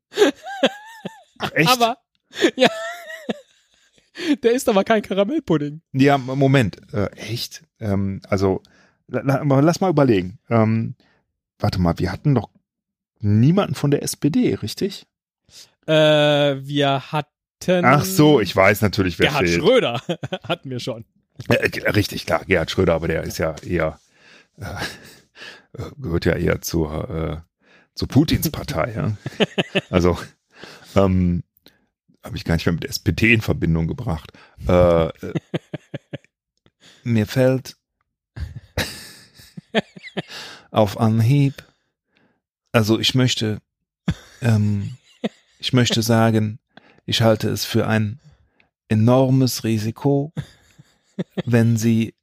Ach, 1.39 1.52
echt? 1.54 1.69
Aber, 1.69 1.97
ja. 2.56 2.69
Der 4.43 4.52
ist 4.52 4.67
aber 4.69 4.84
kein 4.84 5.02
Karamellpudding. 5.02 5.82
Ja, 5.91 6.17
Moment. 6.17 6.78
Äh, 6.93 7.08
echt? 7.15 7.63
Ähm, 7.80 8.21
also, 8.30 8.62
lass 9.08 9.80
mal 9.82 9.89
überlegen. 9.89 10.39
Ähm, 10.49 10.95
warte 11.60 11.80
mal, 11.80 11.97
wir 11.97 12.12
hatten 12.12 12.36
doch 12.36 12.49
niemanden 13.19 13.73
von 13.76 13.89
der 13.91 14.04
SPD, 14.04 14.54
richtig? 14.56 15.06
Äh, 15.88 15.93
wir 15.93 17.12
hatten. 17.12 17.30
Ach 17.69 18.06
so, 18.06 18.39
ich 18.39 18.56
weiß 18.56 18.82
natürlich, 18.82 19.19
wer 19.19 19.28
Gerhard 19.28 19.47
fehlt. 19.47 19.62
Schröder 19.62 20.02
hatten 20.47 20.69
wir 20.69 20.80
schon. 20.80 21.06
Äh, 21.47 21.89
richtig, 21.89 22.26
klar, 22.26 22.45
Gerhard 22.45 22.71
Schröder, 22.71 22.93
aber 22.95 23.08
der 23.08 23.23
ist 23.23 23.38
ja 23.38 23.56
eher, 23.65 23.99
äh, 24.58 24.63
äh 25.82 25.91
gehört 25.97 26.26
ja 26.26 26.36
eher 26.36 26.62
zur, 26.62 27.10
äh, 27.10 27.38
zu 27.95 28.08
Putins 28.08 28.49
Partei. 28.49 28.93
ja. 28.95 29.17
Also, 29.89 30.17
ähm, 30.95 31.43
habe 32.23 32.38
ich 32.38 32.45
gar 32.45 32.56
nicht 32.56 32.65
mehr 32.65 32.73
mit 32.73 32.86
SPD 32.86 33.34
in 33.34 33.41
Verbindung 33.41 33.88
gebracht. 33.88 34.32
Äh, 34.67 35.08
äh, 35.08 35.34
mir 37.04 37.28
fällt 37.28 37.76
auf 40.71 40.99
Anhieb, 40.99 41.63
also 42.71 42.99
ich 42.99 43.13
möchte, 43.13 43.62
ähm, 44.41 44.97
ich 45.60 45.73
möchte 45.73 46.02
sagen, 46.02 46.60
ich 47.06 47.22
halte 47.22 47.50
es 47.50 47.66
für 47.66 47.88
ein 47.88 48.20
enormes 48.89 49.63
Risiko, 49.63 50.32
wenn 51.46 51.78
Sie 51.78 52.13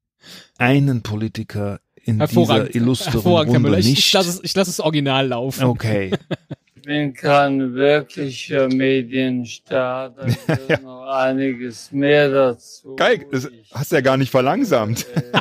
einen 0.59 1.03
Politiker 1.03 1.81
in 2.03 2.19
dieser 2.19 2.75
illustren 2.75 3.21
Runde 3.21 3.79
ich, 3.79 3.87
nicht... 3.87 3.99
Ich 3.99 4.13
lasse 4.13 4.31
es, 4.31 4.41
ich 4.43 4.55
lass 4.55 4.69
es 4.69 4.81
original 4.81 5.29
laufen. 5.29 5.65
Okay. 5.65 6.13
Ich 6.83 6.87
bin 6.87 7.13
kein 7.13 7.75
wirklicher 7.75 8.67
Medienstar, 8.69 10.09
da 10.09 10.25
gehört 10.47 10.71
Ja. 10.71 10.81
noch 10.81 11.03
einiges 11.11 11.93
mehr 11.93 12.31
dazu. 12.31 12.97
Geil, 12.97 13.27
das 13.31 13.45
Ich, 13.45 13.71
hast 13.75 13.93
du 13.93 13.97
ja 13.97 14.01
gar 14.01 14.17
nicht 14.17 14.31
verlangsamt. 14.31 15.07
äh, 15.15 15.39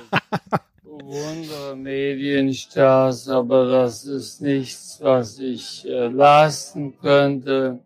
bewundere 0.83 1.77
Medienstars, 1.77 3.29
aber 3.29 3.69
das 3.71 4.03
ist 4.03 4.41
nichts, 4.41 4.99
was 5.01 5.39
ich 5.39 5.87
äh, 5.87 6.07
leisten 6.09 6.99
könnte. 6.99 7.79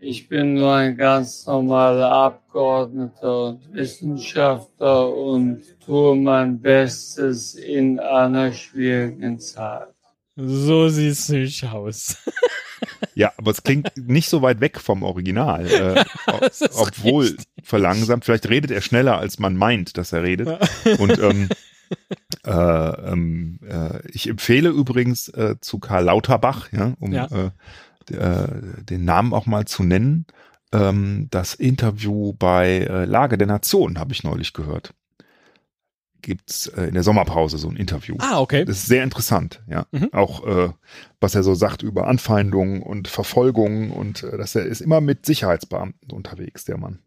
Ich 0.00 0.28
bin 0.28 0.54
nur 0.54 0.74
ein 0.74 0.96
ganz 0.96 1.44
normaler 1.46 2.10
Abgeordneter 2.10 3.46
und 3.46 3.74
Wissenschaftler 3.74 5.12
und 5.12 5.62
tue 5.84 6.14
mein 6.14 6.60
Bestes 6.60 7.54
in 7.54 7.98
einer 7.98 8.52
schwierigen 8.52 9.40
Zeit. 9.40 9.88
So 10.36 10.88
sieht's 10.88 11.28
nicht 11.28 11.64
aus. 11.64 12.16
Ja, 13.14 13.32
aber 13.36 13.50
es 13.50 13.64
klingt 13.64 13.90
nicht 13.96 14.28
so 14.28 14.42
weit 14.42 14.60
weg 14.60 14.78
vom 14.78 15.02
Original. 15.02 15.66
Äh, 15.66 16.04
obwohl 16.74 17.24
richtig. 17.24 17.46
verlangsamt, 17.64 18.24
vielleicht 18.24 18.48
redet 18.48 18.70
er 18.70 18.80
schneller, 18.80 19.18
als 19.18 19.40
man 19.40 19.56
meint, 19.56 19.98
dass 19.98 20.12
er 20.12 20.22
redet. 20.22 20.48
Und 20.98 21.18
ähm, 21.18 21.48
äh, 22.46 22.50
ähm, 22.52 23.58
äh, 23.68 24.06
ich 24.12 24.28
empfehle 24.28 24.68
übrigens 24.68 25.28
äh, 25.30 25.56
zu 25.60 25.80
Karl 25.80 26.04
Lauterbach, 26.04 26.70
ja, 26.70 26.94
um 27.00 27.12
Ja. 27.12 27.28
Äh, 28.10 28.82
den 28.84 29.04
Namen 29.04 29.32
auch 29.32 29.46
mal 29.46 29.64
zu 29.66 29.82
nennen, 29.82 30.26
ähm, 30.72 31.28
das 31.30 31.54
Interview 31.54 32.32
bei 32.34 32.80
äh, 32.80 33.04
Lage 33.04 33.38
der 33.38 33.46
Nation 33.46 33.98
habe 33.98 34.12
ich 34.12 34.24
neulich 34.24 34.52
gehört. 34.52 34.92
Gibt's 36.20 36.66
äh, 36.66 36.84
in 36.84 36.94
der 36.94 37.04
Sommerpause 37.04 37.58
so 37.58 37.68
ein 37.68 37.76
Interview. 37.76 38.16
Ah, 38.18 38.40
okay. 38.40 38.64
Das 38.64 38.78
ist 38.78 38.86
sehr 38.86 39.04
interessant, 39.04 39.62
ja. 39.68 39.86
Mhm. 39.92 40.08
Auch 40.12 40.46
äh, 40.46 40.70
was 41.20 41.34
er 41.34 41.42
so 41.42 41.54
sagt 41.54 41.82
über 41.82 42.06
Anfeindungen 42.08 42.82
und 42.82 43.08
Verfolgungen 43.08 43.90
und 43.90 44.24
äh, 44.24 44.36
dass 44.36 44.54
er 44.54 44.64
ist 44.66 44.80
immer 44.80 45.00
mit 45.00 45.24
Sicherheitsbeamten 45.24 46.10
unterwegs, 46.10 46.64
der 46.64 46.76
Mann. 46.76 46.98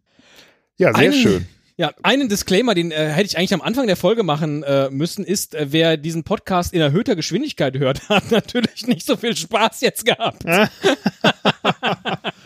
Ja, 0.78 0.94
sehr 0.94 1.12
Einen- 1.12 1.14
schön. 1.14 1.48
Ja, 1.78 1.92
einen 2.04 2.30
Disclaimer, 2.30 2.76
den 2.76 2.92
äh, 2.92 3.10
hätte 3.10 3.28
ich 3.28 3.38
eigentlich 3.38 3.54
am 3.54 3.62
Anfang 3.62 3.88
der 3.88 3.96
Folge 3.96 4.24
machen 4.24 4.64
äh, 4.64 4.90
müssen, 4.90 5.26
ist, 5.26 5.56
äh, 5.56 5.68
wer 5.70 5.98
diesen 5.98 6.24
Podcast 6.24 6.74
in 6.74 6.82
erhöhter 6.82 7.16
Geschwindigkeit 7.16 7.78
hört, 7.78 8.10
hat 8.10 8.32
natürlich 8.32 8.88
nicht 8.88 9.06
so 9.06 9.16
viel 9.16 9.36
Spaß 9.36 9.82
jetzt 9.82 10.06
gehabt. 10.06 10.44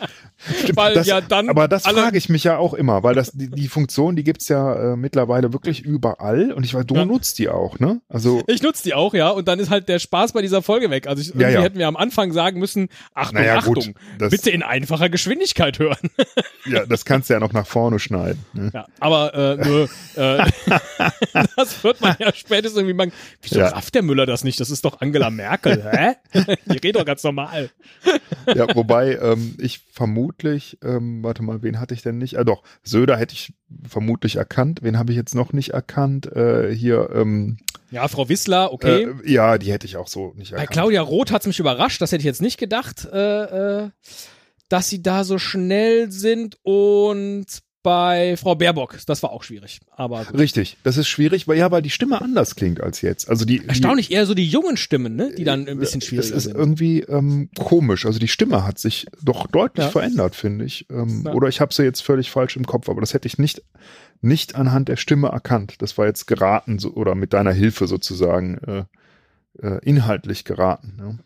Stimmt, 0.58 0.76
Weil 0.76 0.94
das, 0.94 1.06
ja 1.06 1.20
dann 1.20 1.48
aber 1.48 1.68
das 1.68 1.84
frage 1.84 2.16
ich 2.16 2.28
mich 2.28 2.44
ja 2.44 2.58
auch 2.58 2.74
immer, 2.74 3.02
weil 3.02 3.14
das 3.14 3.32
die, 3.32 3.50
die 3.50 3.68
Funktion, 3.68 4.16
die 4.16 4.24
gibt's 4.24 4.48
ja 4.48 4.92
äh, 4.92 4.96
mittlerweile 4.96 5.52
wirklich 5.52 5.80
überall 5.82 6.52
und 6.52 6.64
ich 6.64 6.74
weiß, 6.74 6.86
du 6.86 6.94
Ja. 6.94 7.04
nutzt 7.04 7.38
die 7.38 7.48
auch, 7.48 7.78
ne? 7.78 8.00
Also 8.08 8.42
Ich 8.46 8.62
nutze 8.62 8.82
die 8.84 8.94
auch, 8.94 9.14
ja, 9.14 9.30
und 9.30 9.48
dann 9.48 9.58
ist 9.58 9.70
halt 9.70 9.88
der 9.88 9.98
Spaß 9.98 10.32
bei 10.32 10.42
dieser 10.42 10.62
Folge 10.62 10.90
weg. 10.90 11.06
Also 11.06 11.20
ich, 11.22 11.28
irgendwie 11.28 11.52
ja. 11.52 11.60
hätten 11.62 11.78
wir 11.78 11.88
am 11.88 11.96
Anfang 11.96 12.32
sagen 12.32 12.58
müssen, 12.60 12.88
Achtung, 13.14 13.40
naja 13.40 13.56
Achtung, 13.58 13.74
gut, 13.74 13.94
das, 14.18 14.30
bitte 14.30 14.50
in 14.50 14.62
einfacher 14.62 15.08
Geschwindigkeit 15.08 15.78
hören. 15.78 16.10
ja, 16.66 16.86
das 16.86 17.04
kannst 17.04 17.28
du 17.30 17.34
ja 17.34 17.40
noch 17.40 17.52
nach 17.52 17.66
vorne 17.66 17.98
schneiden. 17.98 18.44
Ne? 18.52 18.70
Ja, 18.72 18.86
aber 19.00 19.34
äh, 19.34 19.56
nur, 19.66 19.88
äh, 20.16 20.44
das 21.56 21.82
wird 21.84 22.00
man 22.00 22.16
ja 22.18 22.32
spätestens 22.34 22.78
irgendwie 22.78 22.94
machen. 22.94 23.12
Wieso 23.42 23.58
Ja. 23.60 23.68
rafft 23.68 23.94
der 23.94 24.02
Müller 24.02 24.26
das 24.26 24.44
nicht? 24.44 24.60
Das 24.60 24.70
ist 24.70 24.84
doch 24.84 25.00
Angela 25.00 25.30
Merkel, 25.30 25.82
hä? 25.90 26.14
Die 26.66 26.78
redet 26.78 26.96
doch 26.96 27.04
ganz 27.04 27.22
normal. 27.24 27.70
Ja, 28.54 28.66
wobei 28.74 29.16
ähm, 29.16 29.54
ich 29.58 29.80
vermutlich, 30.40 30.78
ähm, 30.84 31.22
warte 31.22 31.42
mal, 31.42 31.62
wen 31.62 31.80
hatte 31.80 31.94
ich 31.94 32.02
denn 32.02 32.18
nicht? 32.18 32.38
Ah 32.38 32.44
doch, 32.44 32.62
Söder 32.82 33.16
hätte 33.16 33.34
ich 33.34 33.54
vermutlich 33.88 34.36
erkannt. 34.36 34.80
Wen 34.82 34.98
habe 34.98 35.12
ich 35.12 35.16
jetzt 35.16 35.34
noch 35.34 35.52
nicht 35.52 35.70
erkannt? 35.70 36.26
Äh, 36.26 36.74
hier, 36.74 37.10
ähm, 37.14 37.56
Ja, 37.90 38.06
Frau 38.08 38.28
Wissler, 38.28 38.72
okay. 38.72 39.04
äh, 39.24 39.32
ja, 39.32 39.58
die 39.58 39.72
hätte 39.72 39.86
ich 39.86 39.96
auch 39.96 40.08
so 40.08 40.32
nicht 40.36 40.50
Bei 40.52 40.58
erkannt. 40.58 40.72
Claudia 40.72 41.00
Roth 41.02 41.32
hat's 41.32 41.46
mich 41.46 41.58
überrascht, 41.58 42.00
das 42.00 42.12
hätte 42.12 42.20
ich 42.20 42.26
jetzt 42.26 42.42
nicht 42.42 42.58
gedacht, 42.58 43.06
äh, 43.10 43.84
äh, 43.84 43.90
dass 44.68 44.88
sie 44.88 45.02
da 45.02 45.24
so 45.24 45.38
schnell 45.38 46.10
sind 46.10 46.58
und 46.62 47.46
bei 47.86 48.36
Frau 48.36 48.56
Baerbock, 48.56 48.98
das 49.06 49.22
war 49.22 49.30
auch 49.30 49.44
schwierig. 49.44 49.78
Aber 49.92 50.24
gut. 50.24 50.36
Richtig, 50.40 50.76
das 50.82 50.96
ist 50.96 51.06
schwierig, 51.06 51.46
weil 51.46 51.56
ja, 51.56 51.70
weil 51.70 51.82
die 51.82 51.90
Stimme 51.90 52.20
anders 52.20 52.56
klingt 52.56 52.80
als 52.80 53.00
jetzt. 53.00 53.30
Also 53.30 53.44
die 53.44 53.64
erstaunlich 53.68 54.10
eher 54.10 54.26
so 54.26 54.34
die 54.34 54.44
jungen 54.48 54.76
Stimmen, 54.76 55.14
ne, 55.14 55.32
die 55.38 55.44
dann 55.44 55.68
ein 55.68 55.78
bisschen 55.78 56.00
die, 56.00 56.06
schwieriger 56.08 56.30
Es 56.30 56.36
ist 56.36 56.44
sind. 56.50 56.56
irgendwie 56.56 57.02
ähm, 57.02 57.48
komisch. 57.56 58.04
Also 58.04 58.18
die 58.18 58.26
Stimme 58.26 58.66
hat 58.66 58.80
sich 58.80 59.06
doch 59.22 59.46
deutlich 59.46 59.84
Ja. 59.86 59.92
verändert, 59.92 60.34
finde 60.34 60.64
ich. 60.64 60.86
Ähm, 60.90 61.22
Ja. 61.26 61.32
Oder 61.34 61.46
ich 61.46 61.60
habe 61.60 61.72
sie 61.72 61.84
jetzt 61.84 62.00
völlig 62.00 62.28
falsch 62.32 62.56
im 62.56 62.66
Kopf, 62.66 62.88
aber 62.88 63.00
das 63.00 63.14
hätte 63.14 63.28
ich 63.28 63.38
nicht 63.38 63.62
nicht 64.20 64.56
anhand 64.56 64.88
der 64.88 64.96
Stimme 64.96 65.28
erkannt. 65.28 65.74
Das 65.78 65.96
war 65.96 66.06
jetzt 66.06 66.26
geraten 66.26 66.80
so, 66.80 66.92
oder 66.94 67.14
mit 67.14 67.32
deiner 67.34 67.52
Hilfe 67.52 67.86
sozusagen 67.86 68.58
äh, 68.66 68.84
äh, 69.64 69.78
inhaltlich 69.84 70.42
geraten. 70.44 70.94
Ne? 70.98 71.18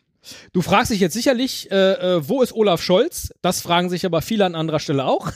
Du 0.53 0.63
fragst 0.63 0.91
dich 0.91 1.01
jetzt 1.01 1.15
sicherlich, 1.15 1.71
äh, 1.71 1.93
äh, 1.93 2.29
wo 2.29 2.43
ist 2.43 2.53
Olaf 2.53 2.83
Scholz? 2.83 3.33
Das 3.43 3.61
fragen 3.61 3.89
sich 3.89 4.05
aber 4.05 4.23
viele 4.23 4.45
an 4.45 4.55
anderer 4.55 4.79
Stelle 4.79 5.05
auch. 5.05 5.31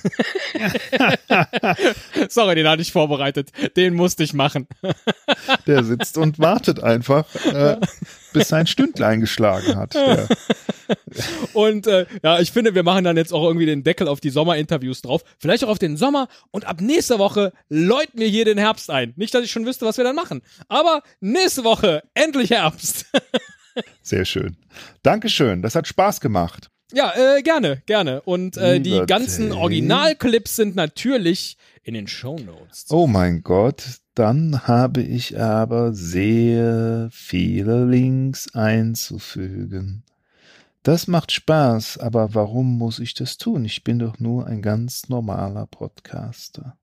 Sorry, 2.29 2.55
den 2.55 2.69
hatte 2.69 2.83
ich 2.83 2.93
vorbereitet. 2.93 3.51
Den 3.77 3.95
musste 3.95 4.25
ich 4.25 4.35
machen. 4.35 4.67
Der 5.67 5.85
sitzt 5.85 6.19
und 6.19 6.39
wartet 6.39 6.83
einfach, 6.83 7.27
äh, 7.47 7.79
bis 8.33 8.49
sein 8.49 8.67
Stündlein 8.67 9.21
geschlagen 9.21 9.77
hat. 9.77 9.95
Der, 9.95 10.29
Und 11.53 11.87
äh, 11.87 12.07
ja, 12.23 12.41
ich 12.41 12.53
finde, 12.53 12.75
wir 12.75 12.83
machen 12.83 13.05
dann 13.05 13.17
jetzt 13.17 13.33
auch 13.33 13.45
irgendwie 13.45 13.67
den 13.67 13.83
Deckel 13.83 14.09
auf 14.09 14.21
die 14.21 14.31
Sommerinterviews 14.31 15.03
drauf. 15.03 15.23
Vielleicht 15.39 15.65
auch 15.65 15.69
auf 15.69 15.79
den 15.79 15.97
Sommer. 15.97 16.29
Und 16.51 16.67
ab 16.67 16.81
nächster 16.81 17.19
Woche 17.19 17.53
läuten 17.69 18.21
wir 18.21 18.29
hier 18.29 18.45
den 18.45 18.59
Herbst 18.59 18.91
ein. 18.91 19.13
Nicht, 19.17 19.35
dass 19.35 19.45
ich 19.45 19.51
schon 19.51 19.67
wüsste, 19.67 19.87
was 19.87 19.97
wir 19.97 20.05
dann 20.05 20.17
machen. 20.17 20.43
Aber 20.69 21.03
nächste 21.21 21.65
Woche 21.65 22.03
endlich 22.15 22.51
Herbst. 22.51 23.07
Sehr 24.03 24.25
schön. 24.25 24.57
Dankeschön, 25.03 25.63
das 25.63 25.75
hat 25.75 25.87
Spaß 25.87 26.21
gemacht. 26.21 26.71
ja, 26.93 27.13
äh, 27.17 27.43
gerne, 27.43 27.83
gerne. 27.87 28.23
Und 28.23 28.57
äh, 28.57 28.81
die 28.81 29.03
ganzen. 29.07 29.53
Originalclips 29.53 30.57
sind 30.57 30.77
natürlich 30.77 31.57
in 31.83 31.95
den 31.95 32.07
Shownotes. 32.07 32.87
Oh 32.91 33.07
mein 33.07 33.43
Gott, 33.43 34.01
dann 34.15 34.67
habe 34.67 35.03
ich 35.03 35.39
aber 35.41 35.93
sehr 35.93 37.09
viele 37.13 37.85
Links 37.85 38.55
einzufügen. 38.55 40.05
Das 40.83 41.07
macht 41.09 41.33
Spaß, 41.33 41.99
aber 41.99 42.35
warum 42.35 42.77
muss 42.77 42.99
ich 42.99 43.15
das 43.15 43.39
tun? 43.39 43.65
Ich 43.65 43.85
bin 43.85 43.99
doch 43.99 44.19
nur 44.19 44.47
ein 44.47 44.61
ganz 44.61 45.09
normaler 45.09 45.67
Podcaster. 45.67 46.77